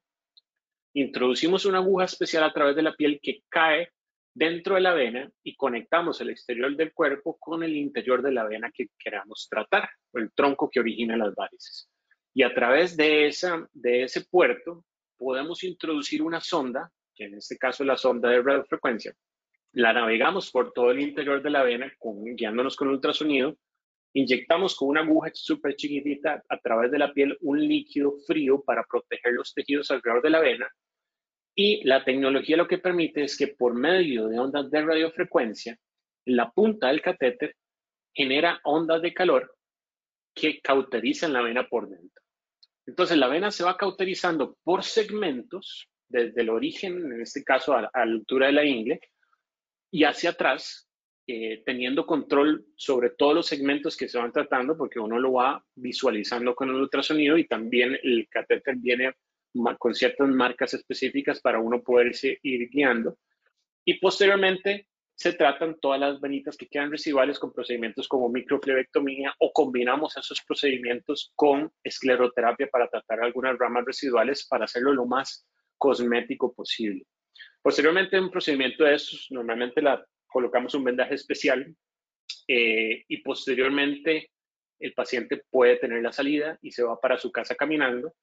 [0.93, 3.89] introducimos una aguja especial a través de la piel que cae
[4.33, 8.43] dentro de la vena y conectamos el exterior del cuerpo con el interior de la
[8.43, 11.89] vena que queramos tratar, o el tronco que origina las varices.
[12.33, 14.85] Y a través de, esa, de ese puerto
[15.17, 19.13] podemos introducir una sonda, que en este caso es la sonda de radiofrecuencia,
[19.73, 21.91] la navegamos por todo el interior de la vena,
[22.35, 23.57] guiándonos con ultrasonido,
[24.13, 28.83] inyectamos con una aguja súper chiquitita a través de la piel un líquido frío para
[28.83, 30.67] proteger los tejidos alrededor de la vena
[31.59, 35.75] y la tecnología lo que permite es que por medio de ondas de radiofrecuencia,
[36.25, 37.55] la punta del catéter
[38.13, 39.55] genera ondas de calor
[40.35, 42.23] que cauterizan la vena por dentro.
[42.85, 47.81] Entonces la vena se va cauterizando por segmentos, desde el origen, en este caso a,
[47.81, 49.01] la altura de la ingle,
[49.91, 50.89] y hacia atrás,
[51.27, 55.63] eh, teniendo control sobre todos los segmentos que se van tratando, porque uno lo va
[55.75, 59.13] visualizando con el ultrasonido y también el catéter viene
[59.79, 63.17] con ciertas marcas específicas para uno poderse ir guiando.
[63.85, 69.51] Y posteriormente se tratan todas las venitas que quedan residuales con procedimientos como microflebectomía o
[69.51, 75.47] combinamos esos procedimientos con escleroterapia para tratar algunas ramas residuales para hacerlo lo más
[75.77, 77.03] cosmético posible.
[77.67, 81.75] Posteriormente, un procedimiento de esos, normalmente la, colocamos un vendaje especial
[82.47, 84.29] eh, y posteriormente
[84.79, 88.13] el paciente puede tener la salida y se va para su casa caminando.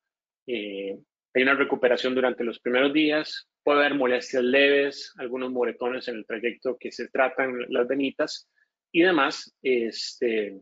[0.46, 0.96] Eh,
[1.34, 6.24] hay una recuperación durante los primeros días, puede haber molestias leves, algunos moretones en el
[6.24, 8.48] trayecto que se tratan las venitas
[8.94, 10.58] y demás, este,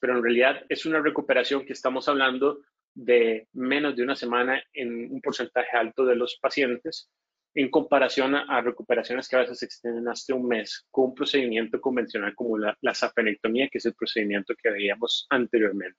[0.00, 2.62] pero en realidad es una recuperación que estamos hablando
[2.94, 7.10] de menos de una semana en un porcentaje alto de los pacientes
[7.54, 11.80] en comparación a, recuperaciones que a veces se extienden hasta un mes con un procedimiento
[11.80, 15.98] convencional como la, la que es el procedimiento que veíamos anteriormente.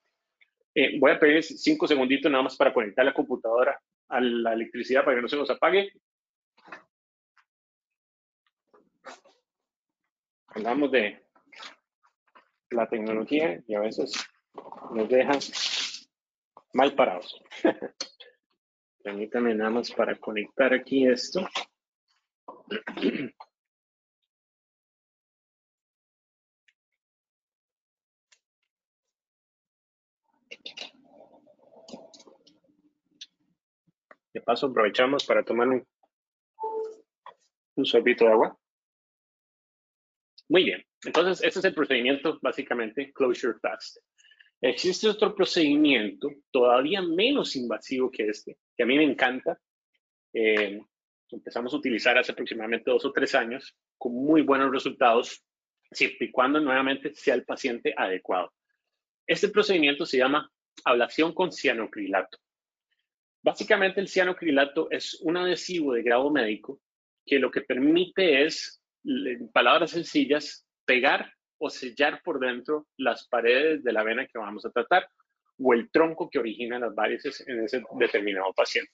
[0.74, 5.04] Eh, voy a pedir cinco segunditos nada más para conectar la computadora a la electricidad
[5.04, 5.92] para que no se nos apague.
[10.48, 11.24] Hablamos de
[12.70, 14.12] la tecnología y a veces
[14.92, 15.32] nos deja
[16.72, 17.40] mal parados.
[19.04, 21.46] Permítame nada más para conectar aquí esto.
[34.32, 35.86] De paso, aprovechamos para tomar un,
[37.76, 38.58] un sorbito de agua.
[40.48, 43.98] Muy bien, entonces ese es el procedimiento básicamente Closure Fast.
[44.66, 49.60] Existe otro procedimiento todavía menos invasivo que este, que a mí me encanta.
[50.32, 50.80] Eh,
[51.30, 55.44] empezamos a utilizar hace aproximadamente dos o tres años con muy buenos resultados,
[55.90, 58.54] siempre y cuando nuevamente sea el paciente adecuado.
[59.26, 60.50] Este procedimiento se llama
[60.82, 62.38] ablación con cianocrilato.
[63.42, 66.80] Básicamente el cianocrilato es un adhesivo de grado médico
[67.26, 73.82] que lo que permite es, en palabras sencillas, pegar o sellar por dentro las paredes
[73.82, 75.08] de la vena que vamos a tratar
[75.58, 78.90] o el tronco que origina las varices en ese determinado paciente.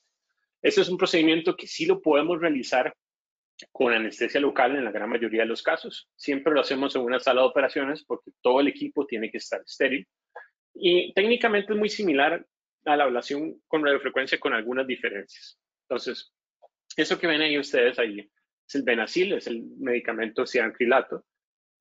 [0.62, 2.94] Este es un procedimiento que sí lo podemos realizar
[3.72, 6.08] con anestesia local en la gran mayoría de los casos.
[6.16, 9.60] Siempre lo hacemos en una sala de operaciones porque todo el equipo tiene que estar
[9.60, 10.06] estéril.
[10.74, 12.44] Y técnicamente es muy similar
[12.84, 15.58] a la ablación con radiofrecuencia con algunas diferencias.
[15.88, 16.32] Entonces,
[16.96, 18.30] eso que ven ahí ustedes ahí
[18.66, 21.24] es el Benacil, es el medicamento ciancrilato.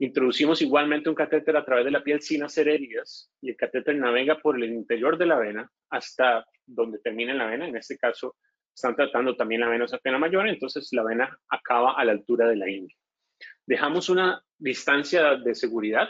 [0.01, 3.97] Introducimos igualmente un catéter a través de la piel sin hacer heridas y el catéter
[3.97, 7.67] navega por el interior de la vena hasta donde termina la vena.
[7.67, 8.38] En este caso,
[8.73, 12.55] están tratando también la venosa pena mayor, entonces la vena acaba a la altura de
[12.55, 12.95] la ingle.
[13.65, 16.07] Dejamos una distancia de seguridad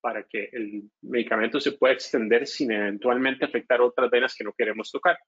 [0.00, 4.90] para que el medicamento se pueda extender sin eventualmente afectar otras venas que no queremos
[4.90, 5.18] tocar.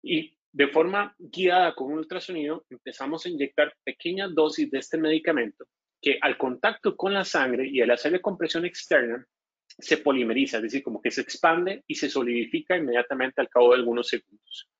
[0.00, 5.66] Y de forma guiada con un ultrasonido, empezamos a inyectar pequeñas dosis de este medicamento
[6.06, 9.26] que al contacto con la sangre y al hacerle compresión externa,
[9.66, 13.78] se polimeriza, es decir, como que se expande y se solidifica inmediatamente al cabo de
[13.78, 14.70] algunos segundos.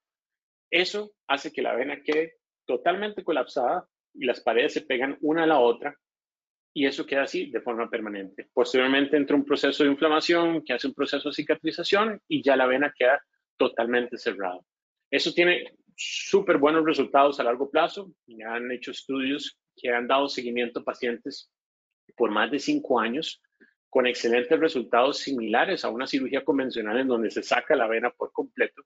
[0.71, 2.35] Eso hace que la vena quede
[2.65, 5.97] totalmente colapsada y las paredes se pegan una a la otra
[6.73, 8.49] y eso queda así de forma permanente.
[8.55, 12.67] Posteriormente entra un proceso de inflamación que hace un proceso de cicatrización y ya la
[12.67, 13.21] vena queda
[13.57, 14.61] totalmente cerrada.
[15.11, 18.13] Eso tiene súper buenos resultados a largo plazo.
[18.29, 21.51] Ya han hecho estudios que han dado seguimiento a pacientes
[22.17, 23.43] por más de cinco años
[23.89, 28.33] con excelentes resultados similares a una cirugía convencional en donde se saca la vena por
[28.33, 28.83] completo.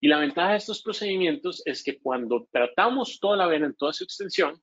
[0.00, 3.92] Y la ventaja de estos procedimientos es que cuando tratamos toda la vena en toda
[3.92, 4.60] su extensión,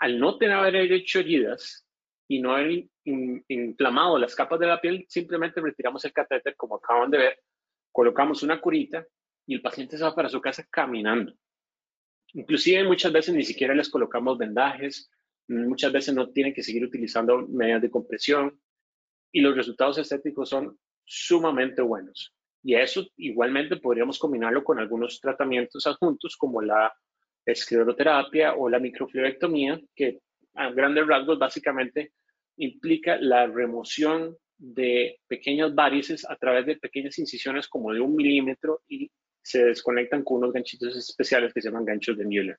[0.00, 1.86] al no tener hecho heridas
[2.28, 7.10] y no haber inflamado las capas de la piel, simplemente retiramos el catéter, como acaban
[7.10, 7.38] de ver,
[7.92, 9.04] colocamos una curita
[9.46, 11.32] y el paciente se va para su casa caminando.
[12.34, 15.10] Inclusive muchas veces ni siquiera les colocamos vendajes,
[15.48, 18.60] muchas veces no tienen que seguir utilizando medidas de compresión
[19.32, 22.34] y los resultados estéticos son sumamente buenos.
[22.62, 26.92] Y eso igualmente podríamos combinarlo con algunos tratamientos adjuntos como la
[27.44, 30.20] escleroterapia o la microfluorectomía, que
[30.54, 32.12] a grandes rasgos básicamente
[32.56, 38.82] implica la remoción de pequeñas varices a través de pequeñas incisiones como de un milímetro
[38.86, 39.10] y
[39.42, 42.58] se desconectan con unos ganchitos especiales que se llaman ganchos de Müller.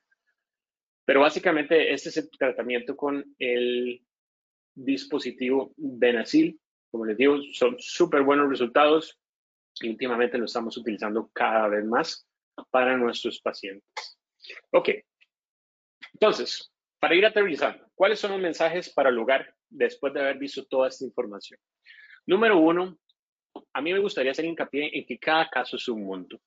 [1.04, 4.04] Pero básicamente este es el tratamiento con el
[4.74, 6.60] dispositivo Benazil.
[6.90, 9.18] Como les digo, son súper buenos resultados
[9.80, 12.26] y últimamente lo estamos utilizando cada vez más
[12.70, 14.18] para nuestros pacientes.
[14.70, 14.90] Ok,
[16.12, 20.64] entonces, para ir aterrizando, ¿cuáles son los mensajes para el hogar después de haber visto
[20.66, 21.58] toda esta información?
[22.26, 22.98] Número uno,
[23.72, 26.40] a mí me gustaría hacer hincapié en que cada caso es un mundo.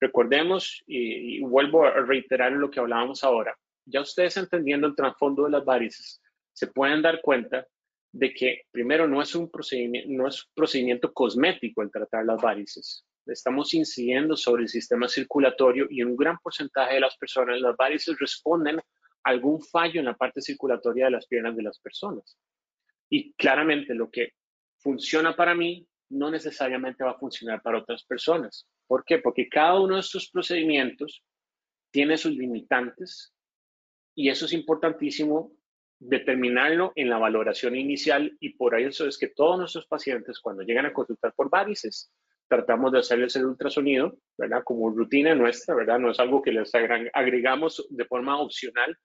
[0.00, 5.50] Recordemos, y, vuelvo a reiterar lo que hablábamos ahora, ya ustedes entendiendo el trasfondo de
[5.50, 7.66] las varices, se pueden dar cuenta
[8.12, 12.40] de que primero no es un procedimiento, no es un procedimiento cosmético el tratar las
[12.40, 13.04] varices.
[13.26, 18.18] Estamos incidiendo sobre el sistema circulatorio y un gran porcentaje de las personas, las varices
[18.18, 18.82] responden a
[19.24, 22.36] algún fallo en la parte circulatoria de las piernas de las personas.
[23.10, 24.32] Y claramente lo que
[24.78, 28.68] funciona para mí no necesariamente va a funcionar para otras personas.
[28.86, 29.18] ¿Por qué?
[29.18, 31.24] Porque cada uno de estos procedimientos
[31.90, 33.32] tiene sus limitantes
[34.14, 35.52] y eso es importantísimo
[35.98, 40.86] determinarlo en la valoración inicial y por eso es que todos nuestros pacientes cuando llegan
[40.86, 42.10] a consultar por varices
[42.48, 44.62] tratamos de hacerles el ultrasonido, ¿verdad?
[44.64, 46.00] Como rutina nuestra, ¿verdad?
[46.00, 48.98] No es algo que les agregamos de forma opcional,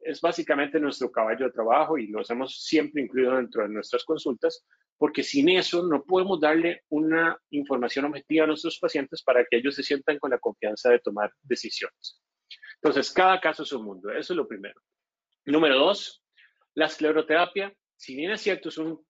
[0.00, 4.64] es básicamente nuestro caballo de trabajo y lo hemos siempre incluido dentro de nuestras consultas,
[4.96, 9.74] porque sin eso no podemos darle una información objetiva a nuestros pacientes para que ellos
[9.74, 12.20] se sientan con la confianza de tomar decisiones.
[12.82, 14.80] Entonces, cada caso es un mundo, eso es lo primero.
[15.44, 16.24] Número dos,
[16.74, 19.04] la escleroterapia, si bien es cierto, es un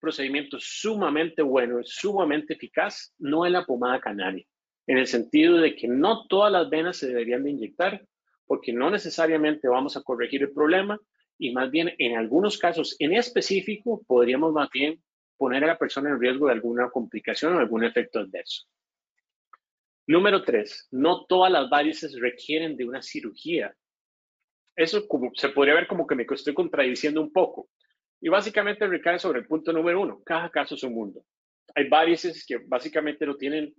[0.00, 4.44] procedimiento sumamente bueno, sumamente eficaz, no es la pomada canaria,
[4.86, 8.06] en el sentido de que no todas las venas se deberían de inyectar,
[8.46, 10.98] porque no necesariamente vamos a corregir el problema
[11.38, 15.02] y más bien en algunos casos en específico podríamos más bien
[15.36, 18.64] poner a la persona en riesgo de alguna complicación o algún efecto adverso.
[20.06, 23.74] Número tres, no todas las varices requieren de una cirugía.
[24.76, 27.68] Eso se podría ver como que me estoy contradiciendo un poco.
[28.20, 30.22] Y básicamente recae sobre el punto número uno.
[30.24, 31.24] Cada caso es un mundo.
[31.74, 33.74] Hay varices que básicamente no tienen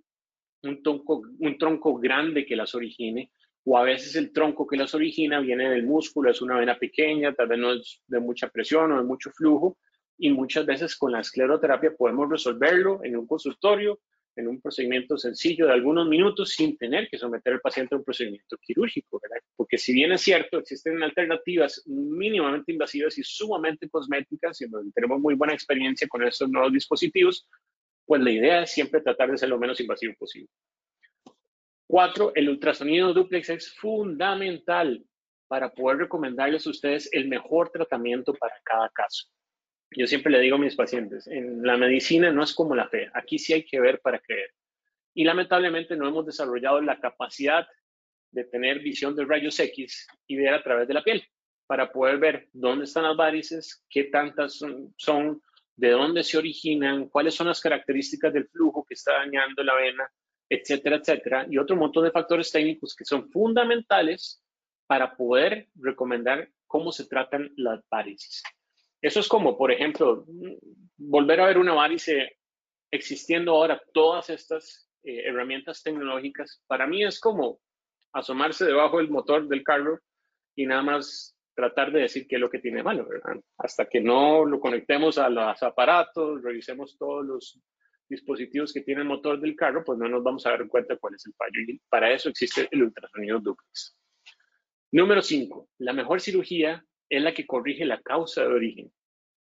[0.63, 3.31] un tronco, un tronco grande que las origine,
[3.69, 7.33] o a veces el tronco que las origina viene del músculo, es una vena pequeña,
[7.33, 9.77] tal vez no es de mucha presión o de mucho flujo,
[10.17, 13.99] y muchas veces con la escleroterapia podemos resolverlo en un consultorio
[14.37, 18.03] en un procedimiento sencillo de algunos minutos sin tener que someter al paciente a un
[18.03, 19.19] procedimiento quirúrgico.
[19.55, 25.33] Porque si bien es cierto, existen alternativas mínimamente invasivas y sumamente cosméticas, y tenemos muy
[25.33, 27.47] buena experiencia con estos nuevos dispositivos,
[28.05, 30.49] pues la idea es siempre tratar de ser lo menos invasivo posible.
[31.87, 35.03] Cuatro, el ultrasonido duplex es fundamental
[35.47, 39.29] para poder recomendarles a ustedes el mejor tratamiento para cada caso.
[39.91, 43.09] Yo siempre le digo a mis pacientes, en la medicina no es como la fe,
[43.13, 44.49] aquí sí hay que ver para creer.
[45.13, 47.65] Y lamentablemente no hemos desarrollado la capacidad
[48.31, 51.23] de tener visión de rayos X y ver a través de la piel
[51.67, 54.59] para poder ver dónde están las varices, qué tantas
[54.97, 55.41] son,
[55.75, 60.11] de dónde se originan, cuáles son las características del flujo que está dañando la vena,
[60.49, 64.41] etcétera, etcétera, y otro montón de factores técnicos que son fundamentales
[64.87, 68.43] para poder recomendar cómo se tratan las varices.
[69.01, 70.25] Eso es como, por ejemplo,
[70.97, 72.37] volver a ver una varice
[72.91, 76.63] existiendo ahora todas estas eh, herramientas tecnológicas.
[76.67, 77.59] Para mí es como
[78.13, 79.99] asomarse debajo del motor del carro
[80.55, 83.41] y nada más tratar de decir qué es lo que tiene malo, ¿verdad?
[83.57, 87.59] Hasta que no lo conectemos a los aparatos, revisemos todos los
[88.09, 91.15] dispositivos que tiene el motor del carro, pues no nos vamos a dar cuenta cuál
[91.15, 91.61] es el fallo.
[91.67, 93.97] Y para eso existe el ultrasonido duplex.
[94.91, 95.69] Número 5.
[95.79, 98.91] La mejor cirugía es la que corrige la causa de origen.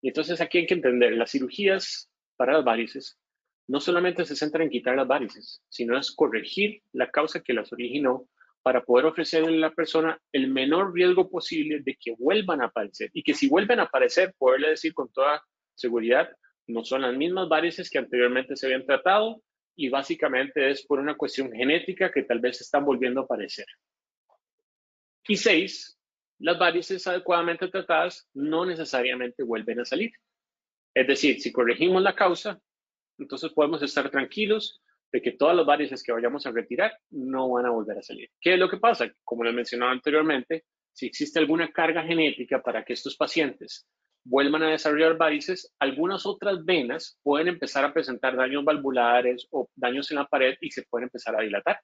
[0.03, 3.19] Y entonces aquí hay que entender, las cirugías para las varices
[3.67, 7.73] no solamente se centran en quitar las varices, sino es corregir la causa que las
[7.73, 8.29] originó
[8.63, 13.11] para poder ofrecerle a la persona el menor riesgo posible de que vuelvan a aparecer
[13.13, 15.43] y que si vuelven a aparecer, poderle decir con toda
[15.75, 16.31] seguridad,
[16.67, 19.43] no son las mismas varices que anteriormente se habían tratado
[19.77, 23.67] y básicamente es por una cuestión genética que tal vez están volviendo a aparecer.
[25.27, 25.99] Y seis,
[26.39, 30.13] las varices adecuadamente tratadas no necesariamente vuelven a salir.
[30.95, 32.61] Es decir, si corregimos la causa,
[33.19, 34.81] entonces podemos estar tranquilos
[35.13, 38.31] de que todas las varices que vayamos a retirar no van a volver a salir.
[38.41, 39.13] ¿Qué es lo que pasa?
[39.23, 43.87] Como les mencionaba anteriormente, si existe alguna carga genética para que estos pacientes
[44.25, 50.11] vuelvan a desarrollar varices, algunas otras venas pueden empezar a presentar daños valvulares o daños
[50.11, 51.81] en la pared y se pueden empezar a dilatar.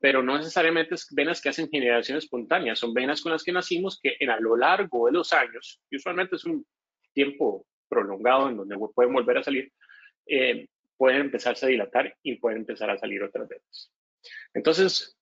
[0.00, 3.98] Pero no necesariamente es venas que hacen generación espontánea, son venas con las que nacimos
[4.00, 6.64] que en a lo largo de los años, y usualmente es un
[7.12, 9.72] tiempo prolongado en donde pueden volver a salir,
[10.26, 13.92] eh, pueden empezarse a dilatar y pueden empezar a salir otras venas.
[14.52, 15.16] Entonces,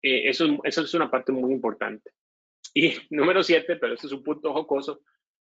[0.00, 2.12] eh, eso, eso es una parte muy importante.
[2.74, 5.02] Y número siete, pero este es un punto jocoso,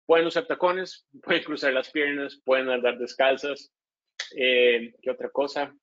[0.06, 3.72] pueden usar tacones, pueden cruzar las piernas, pueden andar descalzas.
[4.36, 5.74] Eh, ¿Qué otra cosa?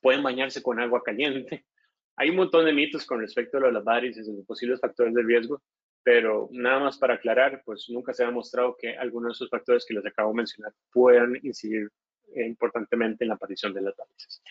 [0.00, 1.64] Pueden bañarse con agua caliente.
[2.16, 5.22] Hay un montón de mitos con respecto a las varices y los posibles factores de
[5.22, 5.62] riesgo,
[6.02, 9.86] pero nada más para aclarar, pues nunca se ha demostrado que algunos de esos factores
[9.86, 11.88] que les acabo de mencionar puedan incidir
[12.34, 14.42] eh, importantemente en la aparición de las varices.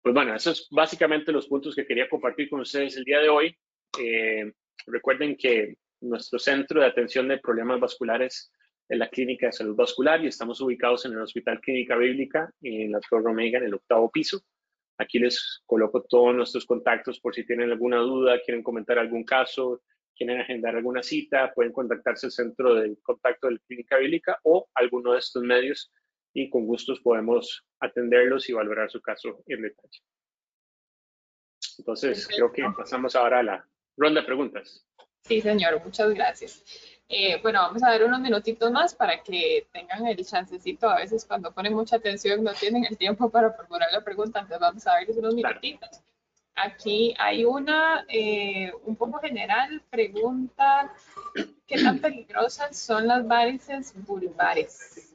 [0.00, 3.28] Pues bueno, esos son básicamente los puntos que quería compartir con ustedes el día de
[3.28, 3.56] hoy.
[4.00, 4.52] Eh,
[4.86, 8.50] Recuerden que nuestro centro de atención de problemas vasculares
[8.88, 12.92] es la Clínica de Salud Vascular y estamos ubicados en el Hospital Clínica Bíblica en
[12.92, 14.42] la Torre Omega, en el octavo piso.
[14.98, 19.82] Aquí les coloco todos nuestros contactos por si tienen alguna duda, quieren comentar algún caso,
[20.14, 24.68] quieren agendar alguna cita, pueden contactarse al centro de contacto de la Clínica Bíblica o
[24.74, 25.90] alguno de estos medios
[26.34, 30.00] y con gustos podemos atenderlos y valorar su caso en detalle.
[31.78, 34.84] Entonces, creo que pasamos ahora a la ronda de preguntas.
[35.22, 36.64] Sí, señor, muchas gracias.
[37.08, 40.88] Eh, bueno, vamos a ver unos minutitos más para que tengan el chancecito.
[40.88, 44.60] A veces cuando ponen mucha atención no tienen el tiempo para formular la pregunta, entonces
[44.60, 45.90] vamos a ver unos minutitos.
[46.54, 50.92] Aquí hay una eh, un poco general, pregunta,
[51.66, 55.14] ¿qué tan peligrosas son las varices vulvares?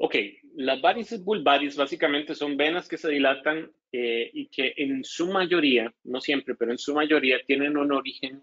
[0.00, 0.14] Ok,
[0.60, 5.92] las varices vulvares básicamente son venas que se dilatan eh, y que en su mayoría,
[6.04, 8.42] no siempre, pero en su mayoría tienen un origen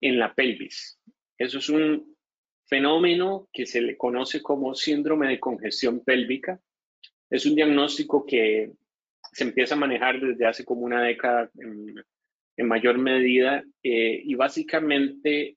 [0.00, 0.98] en la pelvis.
[1.36, 2.16] Eso es un
[2.64, 6.58] fenómeno que se le conoce como síndrome de congestión pélvica.
[7.28, 8.72] Es un diagnóstico que
[9.30, 15.56] se empieza a manejar desde hace como una década en, mayor medida eh, y básicamente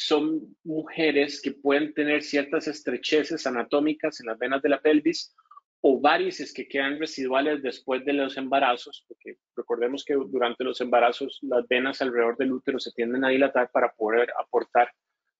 [0.00, 5.36] son mujeres que pueden tener ciertas estrecheces anatómicas en las venas de la pelvis
[5.82, 11.38] o varices que quedan residuales después de los embarazos, porque recordemos que durante los embarazos
[11.42, 14.90] las venas alrededor del útero se tienden a dilatar para poder aportar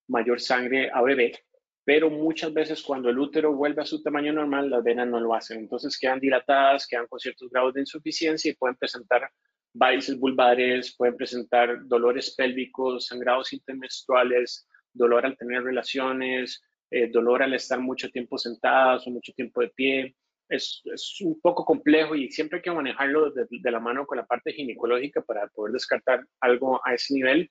[0.08, 1.38] mayor sangre a bebé,
[1.82, 5.34] pero muchas veces cuando el útero vuelve a su tamaño normal, las venas no lo
[5.34, 9.30] hacen, entonces quedan dilatadas, quedan con ciertos grados de insuficiencia y pueden presentar
[9.72, 17.54] varices vulvares, pueden presentar dolores pélvicos, sangrados intermenstruales, dolor al tener relaciones, eh, dolor al
[17.54, 20.16] estar mucho tiempo sentadas o mucho tiempo de pie,
[20.50, 20.82] es,
[21.20, 25.22] un poco complejo y siempre hay que manejarlo de, la mano con la parte ginecológica
[25.22, 27.50] para poder descartar algo a ese nivel.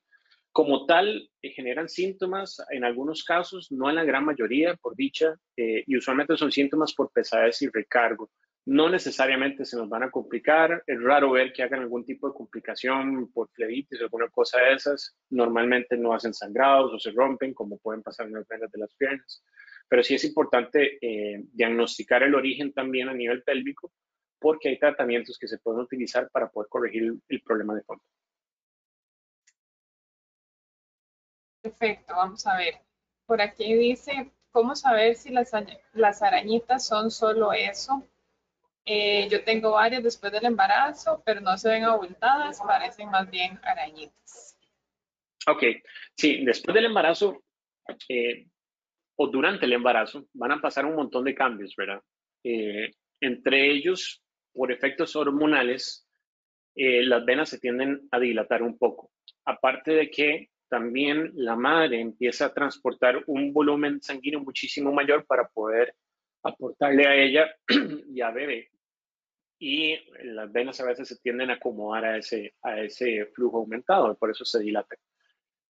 [0.52, 5.36] Como tal, eh, generan síntomas en algunos casos, no en la gran mayoría, por dicha,
[5.56, 8.30] eh, y usualmente son síntomas por pesadez y recargo.
[8.70, 12.36] No necesariamente se nos van a complicar, es raro ver que hagan algún tipo de
[12.36, 15.18] complicación por flebitis o alguna cosa de esas.
[15.30, 19.44] Normalmente no hacen sangrados o se rompen, como pueden pasar en las de las piernas
[19.90, 23.92] pero sí es importante eh, diagnosticar el origen también a nivel pélvico
[24.40, 28.04] porque hay tratamientos que se pueden utilizar para poder corregir el, problema de fondo.
[31.62, 32.76] Perfecto, vamos a ver.
[33.26, 38.08] Por aquí dice, ¿cómo saber si las arañitas son solo eso?
[38.92, 43.60] Eh, yo tengo varias después del embarazo, pero no se ven abultadas, parecen más bien
[43.62, 44.58] arañitas.
[45.46, 45.64] Ok,
[46.18, 47.44] sí, después del embarazo,
[48.08, 48.48] eh,
[49.16, 52.02] o durante el embarazo van a pasar un montón de cambios, ¿verdad?
[52.44, 52.90] Eh,
[53.22, 56.08] entre ellos, por efectos hormonales,
[56.76, 59.12] eh, las venas se tienden a dilatar un poco.
[59.46, 65.48] Aparte de que también la madre empieza a transportar un volumen sanguíneo muchísimo mayor para
[65.48, 65.94] poder
[66.42, 67.56] aportarle a ella
[68.12, 68.72] y a bebé.
[69.60, 74.18] Y las venas a veces se tienden a acomodar a ese, a ese flujo aumentado,
[74.18, 74.98] por eso se dilatan.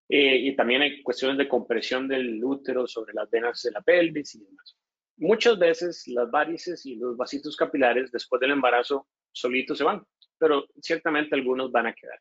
[0.07, 4.35] Eh, y también hay cuestiones de compresión del útero sobre las venas de la pelvis
[4.35, 4.75] y demás.
[5.17, 10.03] Muchas veces las varices y los vasitos capilares después del embarazo solitos se van.
[10.37, 12.19] pero ciertamente algunos van a quedar.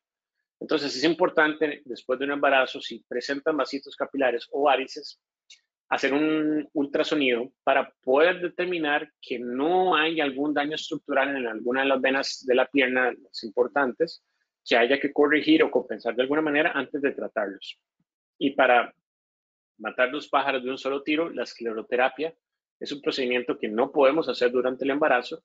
[0.60, 5.20] Entonces es importante después de un embarazo, si presentan vasitos capilares o varices,
[5.88, 11.88] hacer un ultrasonido para poder determinar que no hay algún daño estructural en alguna de
[11.88, 14.22] las venas de la pierna, las importantes,
[14.64, 17.80] que haya que corregir o compensar de alguna manera antes de tratarlos.
[18.38, 18.94] Y para
[19.78, 22.34] matar los pájaros de un solo tiro, la escleroterapia
[22.78, 25.42] es un procedimiento que no podemos hacer durante el embarazo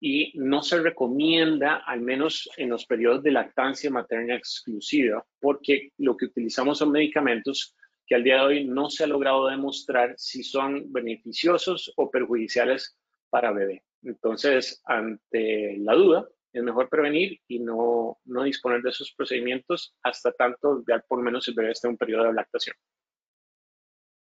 [0.00, 6.16] y no se recomienda, al menos en los periodos de lactancia materna exclusiva, porque lo
[6.16, 7.76] que utilizamos son medicamentos
[8.08, 12.98] que al día de hoy no se ha logrado demostrar si son beneficiosos o perjudiciales
[13.30, 13.84] para bebé.
[14.02, 20.32] Entonces, ante la duda, es mejor prevenir y no, no disponer de esos procedimientos hasta
[20.32, 22.74] tanto ya por lo menos el bebé esté en un periodo de lactación.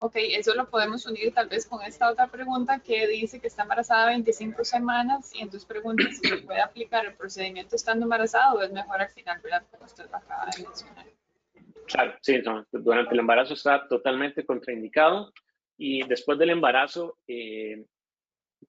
[0.01, 3.63] Ok, eso lo podemos unir tal vez con esta otra pregunta que dice que está
[3.63, 8.63] embarazada 25 semanas y entonces pregunta si se puede aplicar el procedimiento estando embarazado o
[8.63, 9.65] es mejor al final, ¿verdad?
[9.71, 11.07] Como usted acaba de mencionar.
[11.89, 15.33] Claro, sí, durante el embarazo está totalmente contraindicado
[15.79, 17.85] y después del embarazo, eh,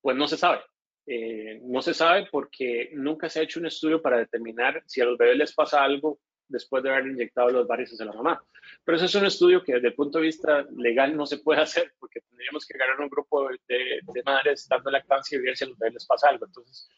[0.01, 0.61] pues no se sabe.
[1.05, 5.05] Eh, no se sabe porque nunca se ha hecho un estudio para determinar si a
[5.05, 8.43] los bebés les pasa algo después de haber inyectado los varices a la mamá.
[8.83, 11.61] Pero eso es un estudio que desde el punto de vista legal no se puede
[11.61, 15.67] hacer porque tendríamos que agarrar un grupo de, madres dando lactancia y ver si a
[15.67, 16.45] los les pasa algo.
[16.45, 16.89] Entonces,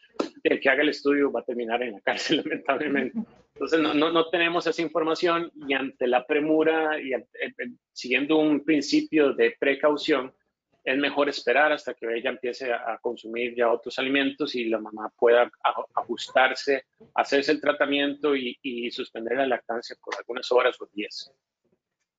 [0.44, 3.20] el que haga el estudio va a terminar en la cárcel, lamentablemente.
[3.54, 7.12] Entonces, no, no, no tenemos esa información y ante la premura y
[7.92, 10.34] siguiendo un principio de precaución,
[10.84, 15.12] es mejor esperar hasta que ella empiece a, consumir ya otros alimentos y la mamá
[15.16, 15.50] pueda
[15.94, 21.32] ajustarse, hacerse el tratamiento y, y, suspender la lactancia por algunas horas o días.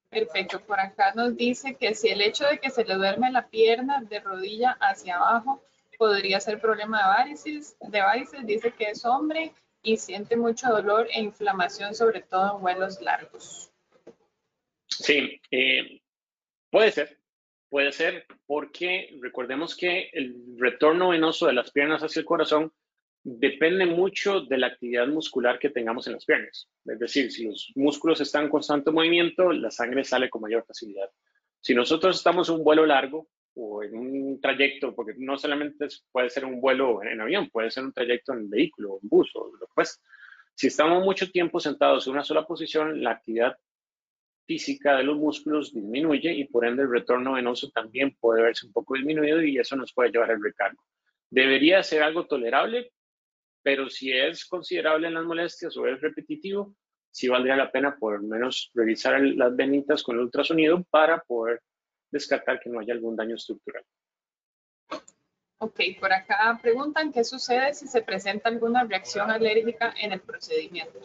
[0.08, 3.48] Perfecto, por acá nos dice que si el hecho de que se le duerme la
[3.48, 5.62] pierna de rodilla hacia abajo
[5.98, 9.52] podría ser problema de varices, de varices, dice que es hombre
[9.82, 13.72] y siente mucho dolor e inflamación, sobre todo en vuelos largos.
[14.86, 16.00] Sí, eh,
[16.70, 17.21] puede ser,
[17.72, 22.70] Puede ser porque recordemos que el retorno venoso de las piernas hacia el corazón
[23.24, 26.68] depende mucho de la actividad muscular que tengamos en las piernas.
[26.84, 31.08] Es decir, si los músculos están en constante movimiento, la sangre sale con mayor facilidad.
[31.62, 36.28] Si nosotros estamos en un vuelo largo o en un trayecto, porque no solamente puede
[36.28, 39.58] ser un vuelo en avión, puede ser un trayecto en vehículo, en bus o lo
[39.58, 39.98] que fuese.
[40.54, 43.56] Si estamos mucho tiempo sentados en una sola posición, la actividad
[44.46, 48.72] física de los músculos disminuye y por ende el retorno venoso también puede verse un
[48.72, 50.82] poco disminuido y eso nos puede llevar al recargo.
[51.30, 52.92] Debería ser algo tolerable,
[53.62, 56.74] pero si es considerable en las molestias o es repetitivo,
[57.10, 61.60] sí valdría la pena por lo menos revisar las venitas con el ultrasonido para poder
[62.10, 63.84] descartar que no haya algún daño estructural.
[65.58, 70.98] Ok, por acá preguntan qué sucede si se presenta alguna reacción alérgica en el procedimiento.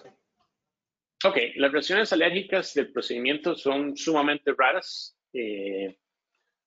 [1.24, 5.98] Ok, las reacciones alérgicas del procedimiento son sumamente raras, eh,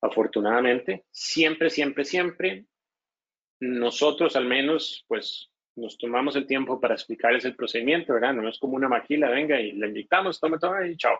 [0.00, 1.04] afortunadamente.
[1.12, 2.66] Siempre, siempre, siempre,
[3.60, 8.34] nosotros al menos, pues nos tomamos el tiempo para explicarles el procedimiento, ¿verdad?
[8.34, 11.16] No es como una maquila, venga y la inyectamos, toma, toma y chao.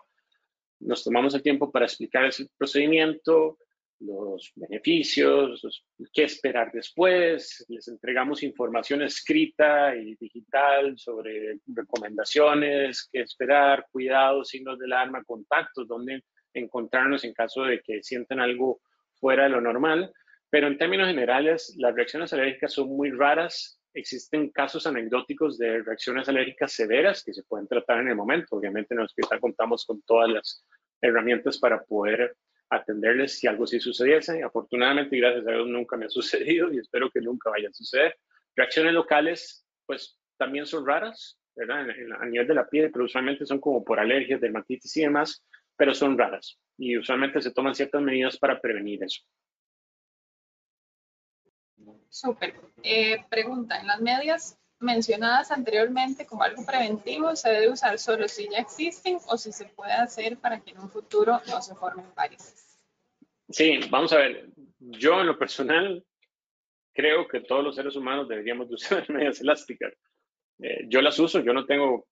[0.81, 3.59] Nos tomamos el tiempo para explicarles el procedimiento,
[4.01, 13.86] los beneficios, qué esperar después, les entregamos información escrita y digital sobre recomendaciones, qué esperar,
[13.92, 16.24] cuidados, signos de alarma, contactos, dónde
[16.55, 18.80] encontrarnos en caso de que sientan algo
[19.14, 20.12] fuera de lo normal.
[20.48, 23.80] Pero en términos generales, las reacciones alérgicas son muy raras.
[23.94, 28.57] Existen casos anecdóticos de reacciones alérgicas severas que se pueden tratar en el momento.
[28.57, 30.64] Obviamente en el hospital contamos con todas las
[31.01, 32.34] herramientas para poder
[32.71, 34.43] atenderles si algo sí sucediese.
[34.43, 38.16] Afortunadamente, gracias a Dios, nunca me ha sucedido y espero que nunca vaya a suceder.
[38.57, 41.87] Reacciones locales, pues también son raras, ¿verdad?
[42.21, 45.45] a nivel de la piel, pero usualmente son como por alergias, dermatitis y demás,
[45.77, 49.23] pero son raras y usualmente se toman ciertas medidas para prevenir eso.
[52.09, 52.55] Súper.
[52.83, 58.49] Eh, pregunta, en las medias mencionadas anteriormente como algo preventivo, ¿se debe usar solo si
[58.49, 62.07] ya existen o si se puede hacer para que en un futuro no se formen
[62.14, 62.78] varices?
[63.49, 64.49] Sí, vamos a ver.
[64.78, 66.05] Yo en lo personal
[66.93, 69.93] creo que todos los seres humanos deberíamos usar medias elásticas.
[70.59, 72.07] Eh, yo las uso, yo no tengo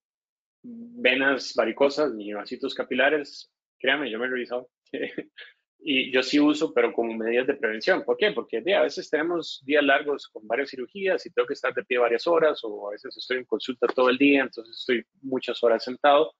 [0.62, 3.50] venas varicosas ni vasitos capilares.
[3.78, 4.68] Créame, yo me he revisado.
[5.80, 8.04] Y yo sí uso, pero como medidas de prevención.
[8.04, 8.32] ¿Por qué?
[8.32, 11.98] Porque a veces tenemos días largos con varias cirugías y tengo que estar de pie
[11.98, 15.84] varias horas o a veces estoy en consulta todo el día, entonces estoy muchas horas
[15.84, 16.34] sentado.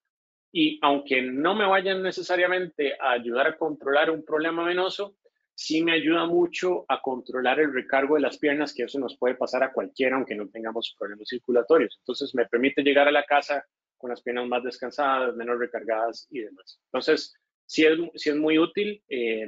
[0.51, 5.17] Y aunque no me vayan necesariamente a ayudar a controlar un problema venoso,
[5.55, 9.35] sí me ayuda mucho a controlar el recargo de las piernas, que eso nos puede
[9.35, 11.97] pasar a cualquiera, aunque no tengamos problemas circulatorios.
[11.99, 13.67] Entonces, me permite llegar a la casa
[13.97, 16.81] con las piernas más descansadas, menos recargadas y demás.
[16.87, 17.35] Entonces,
[17.69, 19.03] sí es, muy útil.
[19.09, 19.47] Eh,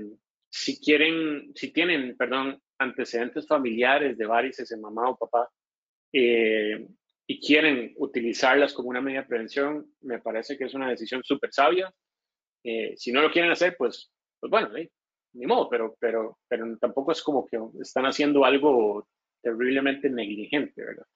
[0.49, 5.49] si quieren, si tienen, perdón, antecedentes familiares de varices en mamá o papá
[6.13, 6.87] eh,
[7.27, 11.53] y quieren utilizarlas como una medida de prevención, me parece que es una decisión súper
[11.53, 11.93] sabia.
[12.63, 14.71] Eh, si no lo quieren hacer, pues, pues bueno,
[15.33, 19.09] ni modo, pero, pero, pero tampoco es como que están haciendo algo
[19.43, 21.07] terriblemente negligente, ¿verdad?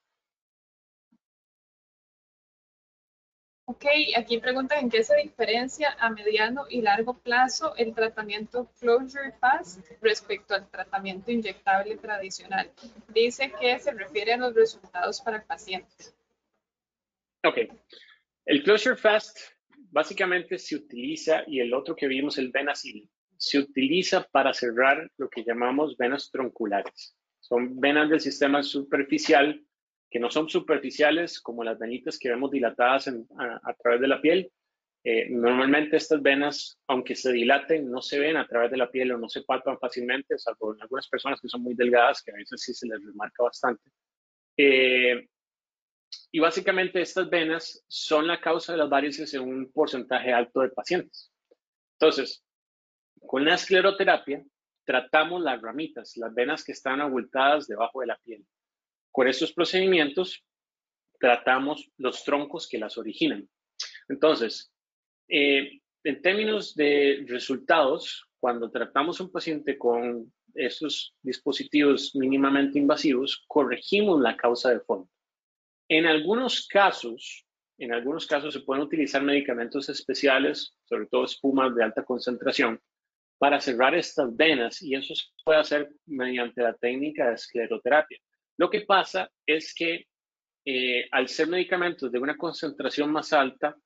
[3.67, 3.87] Ok,
[4.17, 9.81] aquí preguntan en qué se diferencia a mediano y largo plazo el tratamiento Closure Fast
[10.03, 12.71] respecto al tratamiento inyectable tradicional.
[13.09, 15.89] Dice que se refiere a los resultados para el paciente.
[17.43, 17.59] Ok,
[18.45, 19.39] el Closure Fast
[19.91, 23.09] básicamente se utiliza, y el otro que vimos, el Venacil,
[23.39, 27.17] se utiliza para cerrar lo que llamamos venas tronculares.
[27.41, 29.65] Son venas del sistema superficial
[30.15, 34.49] que no son superficiales como las venitas que vemos dilatadas a, través de la piel.
[35.03, 39.11] Eh, normalmente estas venas, aunque se dilaten, no se ven a través de la piel
[39.11, 42.37] o no se palpan fácilmente, salvo en algunas personas que son muy delgadas, que a
[42.37, 43.91] veces sí se les remarca bastante.
[44.57, 45.27] Eh,
[46.31, 50.69] y básicamente estas venas son la causa de las varices en un porcentaje alto de
[50.69, 51.33] pacientes.
[51.99, 52.45] Entonces,
[53.27, 54.45] con la escleroterapia
[54.85, 58.47] tratamos las ramitas, las venas que están abultadas debajo de la piel.
[59.15, 60.45] Con estos procedimientos
[61.21, 63.49] tratamos los troncos que las originan.
[64.09, 64.73] Entonces,
[65.29, 73.45] eh, en términos de resultados, cuando tratamos a un paciente con estos dispositivos mínimamente invasivos,
[73.47, 75.09] corregimos la causa de fondo.
[75.89, 77.47] En algunos casos,
[77.79, 82.81] en algunos casos se pueden utilizar medicamentos especiales, sobre todo espumas de alta concentración,
[83.39, 88.19] para cerrar estas venas y eso se puede hacer mediante la técnica de escleroterapia.
[88.57, 90.07] Lo que pasa es que
[90.65, 93.77] eh, al ser medicamentos de una concentración más alta,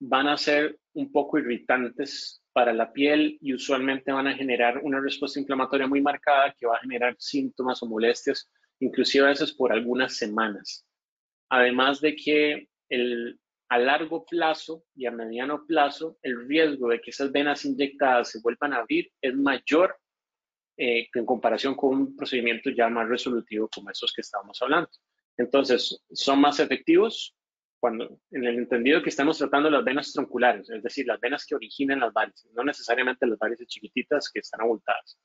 [0.00, 5.00] van a ser un poco irritantes para la piel y usualmente van a generar una
[5.00, 8.50] respuesta inflamatoria muy marcada que va a generar síntomas o molestias,
[8.80, 10.86] inclusive a veces por algunas semanas.
[11.48, 12.68] Además de que
[13.68, 18.40] a largo plazo y a mediano plazo, el riesgo de que esas venas inyectadas se
[18.40, 19.96] vuelvan a abrir es mayor
[20.76, 24.90] eh, en comparación con un procedimiento ya más resolutivo como esos que estábamos hablando.
[25.36, 27.34] Entonces, son más efectivos
[27.78, 31.54] cuando, en el entendido que estamos tratando las venas tronculares, es decir, las venas que
[31.54, 35.18] originan las varices, no necesariamente las varices chiquititas que están abultadas.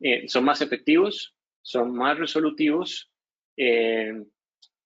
[0.00, 3.10] Eh, son más efectivos, son más resolutivos,
[3.56, 4.12] eh,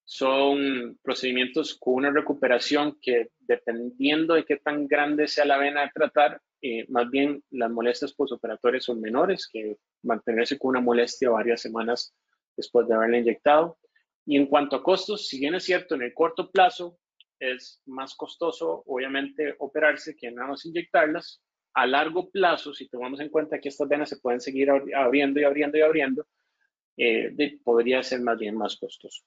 [0.04, 5.90] son procedimientos con una recuperación que dependiendo de qué tan grande sea la vena de
[5.94, 11.60] tratar, eh, más bien las molestias postoperatorias son menores que mantenerse con una molestia varias
[11.60, 12.14] semanas
[12.56, 13.78] después de haberla inyectado.
[14.24, 16.98] Y en cuanto a costos, si bien es cierto, en el corto plazo
[17.40, 21.42] es más costoso, obviamente, operarse que nada más inyectarlas.
[21.74, 25.44] A largo plazo, si tomamos en cuenta que estas venas se pueden seguir abriendo y
[25.44, 26.26] abriendo y abriendo,
[26.96, 29.24] eh, podría ser más bien más costoso.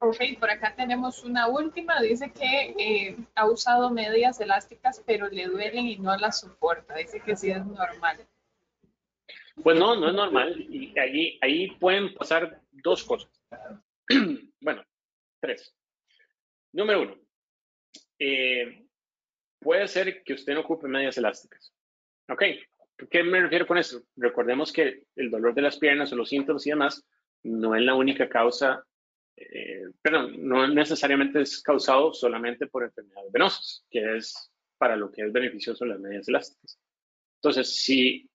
[0.00, 2.00] Ok, por acá tenemos una última.
[2.00, 6.94] Dice que eh, ha usado medias elásticas, pero le duelen y no las soporta.
[6.94, 8.26] Dice que sí es normal.
[9.62, 10.66] Pues no, no es normal.
[10.68, 13.30] Y ahí, ahí pueden pasar dos cosas.
[14.60, 14.84] bueno,
[15.40, 15.74] tres.
[16.72, 17.16] Número uno,
[18.20, 18.86] eh,
[19.58, 21.72] puede ser que usted no ocupe medias elásticas.
[22.28, 22.42] Ok,
[23.10, 24.02] ¿qué me refiero con eso?
[24.16, 27.04] Recordemos que el dolor de las piernas o los síntomas y demás
[27.42, 28.84] no es la única causa
[29.40, 35.22] eh, pero no necesariamente es causado solamente por enfermedades venosas, que es para lo que
[35.22, 36.78] es beneficioso las medias elásticas.
[37.36, 38.28] Entonces, si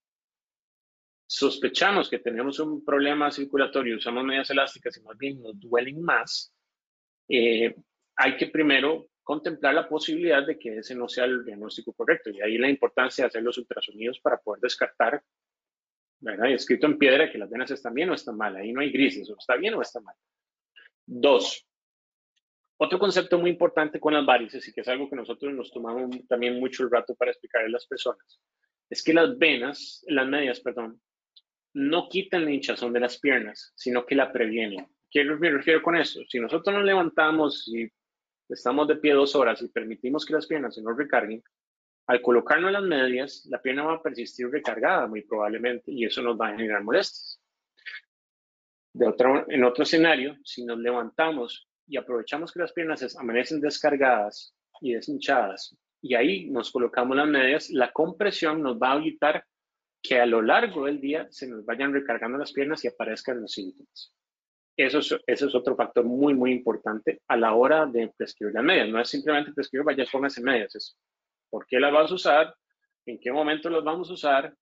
[1.25, 6.53] sospechamos que tenemos un problema circulatorio, usamos medias elásticas y más bien nos duelen más,
[7.27, 7.75] eh,
[8.15, 12.29] hay que primero contemplar la posibilidad de que ese no sea el diagnóstico correcto.
[12.29, 15.21] Y ahí la importancia de hacer los ultrasonidos para poder descartar,
[16.19, 16.49] ¿verdad?
[16.49, 18.55] Y escrito en piedra que las venas están bien o están mal.
[18.55, 20.15] Ahí no hay grises, o está bien o está mal.
[21.05, 21.67] Dos,
[22.77, 26.27] otro concepto muy importante con las varices y que es algo que nosotros nos tomamos
[26.27, 28.41] también mucho el rato para explicarle a las personas,
[28.89, 31.01] es que las venas, las medias, perdón,
[31.73, 34.87] no quitan la hinchazón de las piernas, sino que la previenen.
[35.09, 36.21] ¿Qué me refiero con eso?
[36.27, 37.87] Si nosotros nos levantamos y
[38.49, 41.41] estamos de pie dos horas y permitimos que las piernas se nos recarguen,
[42.07, 46.37] al colocarnos las medias, la pierna va a persistir recargada muy probablemente y eso nos
[46.37, 47.32] va a generar molestias.
[48.95, 55.75] En otro escenario, si nos levantamos y aprovechamos que las piernas amanecen descargadas y deshinchadas
[56.01, 59.45] y ahí nos colocamos las medias, la compresión nos va a evitar
[60.01, 63.53] que a lo largo del día se nos vayan recargando las piernas y aparezcan los
[63.53, 64.13] síntomas.
[64.75, 68.63] Eso es, eso es otro factor muy, muy importante a la hora de prescribir las
[68.63, 68.89] medias.
[68.89, 70.75] No es simplemente prescribir, vaya, póngase medias.
[70.75, 70.97] Es
[71.49, 72.55] por qué las vas a usar,
[73.05, 74.53] en qué momento las vamos a usar,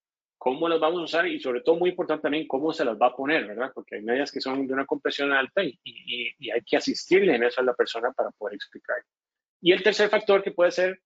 [0.41, 3.09] cómo las vamos a usar y sobre todo muy importante también cómo se las va
[3.09, 3.71] a poner, ¿verdad?
[3.75, 7.35] Porque hay medias que son de una compresión alta y, y, y hay que asistirle
[7.35, 8.95] en eso a la persona para poder explicar.
[9.61, 10.99] Y el tercer factor que puede ser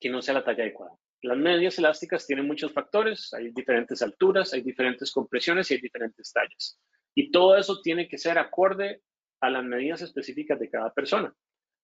[0.00, 0.90] que no sea la talla adecuada.
[1.22, 6.32] Las medias elásticas tienen muchos factores, hay diferentes alturas, hay diferentes compresiones y hay diferentes
[6.32, 6.80] tallas.
[7.14, 9.02] Y todo eso tiene que ser acorde
[9.40, 11.32] a las medidas específicas de cada persona.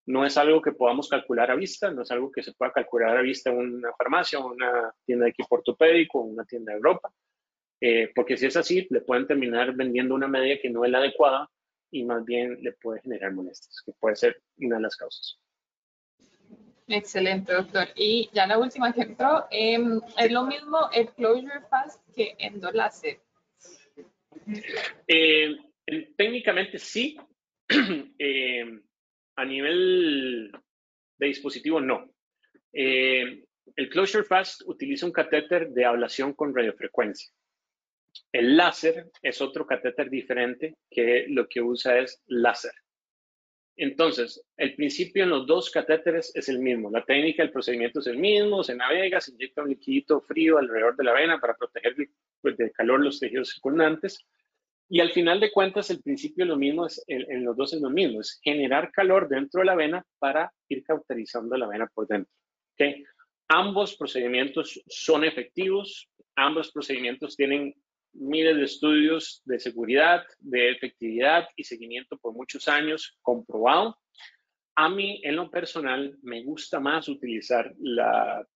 [0.06, 3.16] No es algo que podamos calcular a vista, no es algo que se pueda calcular
[3.16, 7.10] a vista en una farmacia, una tienda de equipo ortopédico, una tienda de ropa,
[7.80, 10.98] eh, porque si es así, le pueden terminar vendiendo una media que no es la
[10.98, 11.50] adecuada
[11.90, 15.38] y más bien le puede generar molestias, que puede ser una de las causas.
[16.86, 17.88] Excelente, doctor.
[17.94, 23.20] Y ya la última que entró, em, ¿es lo mismo el closure fast que endolace?
[25.06, 25.56] Eh,
[26.16, 27.16] técnicamente sí.
[28.18, 28.64] Eh,
[29.36, 30.52] a nivel
[31.18, 32.10] de dispositivo, no.
[32.72, 33.44] Eh,
[33.76, 37.30] el Closure Fast utiliza un catéter de ablación con radiofrecuencia.
[38.32, 42.72] El láser es otro catéter diferente que lo que usa es láser.
[43.76, 46.90] Entonces, el principio en los dos catéteres es el mismo.
[46.90, 48.62] La técnica, el procedimiento es el mismo.
[48.62, 51.96] Se navega, se inyecta un líquido frío alrededor de la vena para proteger
[52.40, 54.24] pues, del calor los tejidos circundantes.
[54.88, 57.90] Y al final de cuentas, el principio lo mismo es, en, los dos es lo
[57.90, 62.30] mismo, es generar calor dentro de la vena para ir cauterizando la vena por dentro.
[62.74, 63.02] ¿okay?
[63.48, 67.74] Ambos procedimientos son efectivos, ambos procedimientos tienen
[68.12, 73.98] miles de estudios de seguridad, de efectividad y seguimiento por muchos años comprobado.
[74.76, 78.46] A mí, en lo personal, me gusta más utilizar la,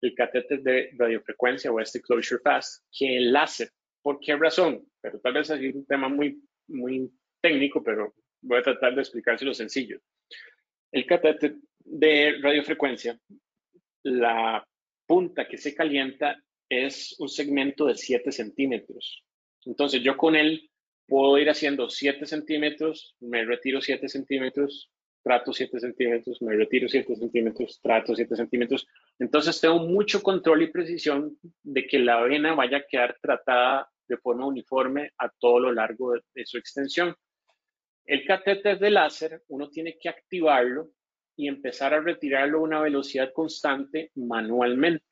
[0.00, 3.70] el catéter de radiofrecuencia o este closure fast que el láser.
[4.06, 4.86] ¿Por qué razón?
[5.00, 7.10] Pero tal vez es un tema muy, muy
[7.42, 9.98] técnico, pero voy a tratar de explicárselo sencillo.
[10.92, 13.18] El catéter de radiofrecuencia,
[14.04, 14.64] la
[15.08, 19.24] punta que se calienta es un segmento de 7 centímetros.
[19.64, 20.70] Entonces yo con él
[21.08, 24.88] puedo ir haciendo 7 centímetros, me retiro 7 centímetros,
[25.24, 28.86] trato 7 centímetros, me retiro 7 centímetros, trato 7 centímetros.
[29.18, 34.16] Entonces tengo mucho control y precisión de que la vena vaya a quedar tratada de
[34.18, 37.14] forma uniforme a todo lo largo de, de su extensión.
[38.04, 40.90] El catéter de láser, uno tiene que activarlo
[41.36, 45.04] y empezar a retirarlo a una velocidad constante manualmente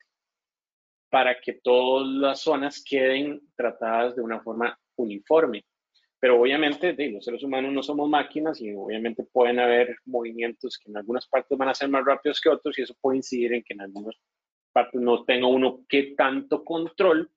[1.09, 5.65] para que todas las zonas queden tratadas de una forma uniforme.
[6.19, 10.97] Pero obviamente los seres humanos no somos máquinas y obviamente pueden haber movimientos que en
[10.97, 13.73] algunas partes van a ser más rápidos que otros y eso puede incidir en que
[13.73, 14.15] en algunas
[14.73, 17.31] partes no tenga uno que tanto control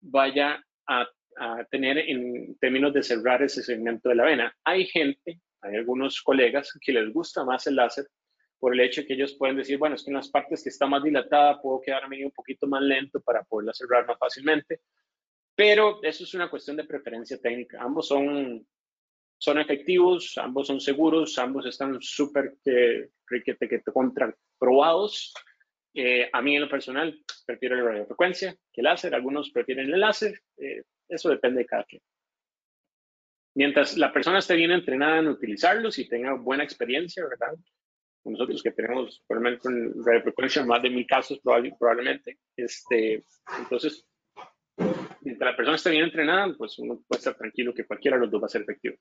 [0.00, 1.06] vaya a,
[1.70, 4.56] tener en términos de cerrar ese segmento de la vena.
[4.62, 8.06] Hay gente, hay algunos colegas que les gusta más el láser
[8.60, 10.86] por el hecho que ellos pueden decir, bueno, es que en las partes que está
[10.86, 14.80] más dilatada puedo quedarme un poquito más lento para poderla cerrar más fácilmente,
[15.56, 17.82] pero eso es una cuestión de preferencia técnica.
[17.82, 18.66] Ambos son,
[19.38, 23.10] son efectivos, ambos son seguros, ambos están súper que,
[23.44, 25.34] que, que contraprobados.
[25.94, 27.16] Eh, a mí en lo personal
[27.46, 31.84] prefiero la radiofrecuencia que el láser, algunos prefieren el láser, eh, eso depende de cada
[31.84, 32.02] quien.
[33.54, 37.54] Mientras la persona esté bien entrenada en utilizarlos y tenga buena experiencia, ¿verdad?
[38.24, 43.22] nosotros que tenemos probablemente con radiofrecuencia más de mil casos probablemente, este,
[43.58, 44.06] entonces,
[45.20, 48.30] mientras la persona esté bien entrenada, pues uno puede estar tranquilo que cualquiera de los
[48.30, 48.96] dos va a ser efectivo.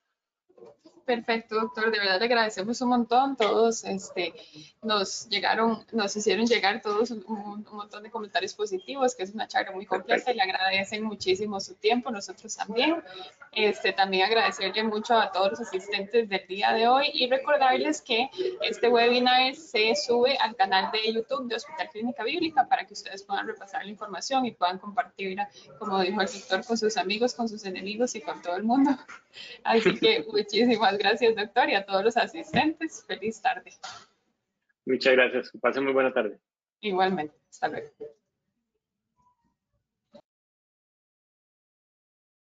[1.06, 1.92] Perfecto, doctor.
[1.92, 3.36] De verdad le agradecemos un montón.
[3.36, 4.34] Todos este,
[4.82, 9.72] nos llegaron, nos hicieron llegar todos un, montón de comentarios positivos, que es una charla
[9.72, 13.04] muy completa y le agradecen muchísimo su tiempo, nosotros también.
[13.52, 18.30] Este, también agradecerle mucho a todos los asistentes del día de hoy y recordarles que
[18.62, 23.24] este webinar se sube al canal de YouTube de Hospital Clínica Bíblica para que ustedes
[23.24, 27.50] puedan repasar la información y puedan compartirla, como dijo el doctor, con sus amigos, con
[27.50, 28.92] sus enemigos y con todo el mundo.
[29.64, 30.24] Así que
[30.54, 33.04] muchísimas gracias, doctor, y a todos los asistentes.
[33.08, 33.72] Feliz tarde.
[34.86, 35.52] Muchas gracias.
[35.52, 36.40] Que pasen muy buena tarde.
[36.82, 37.36] Igualmente.
[37.50, 37.90] Hasta luego.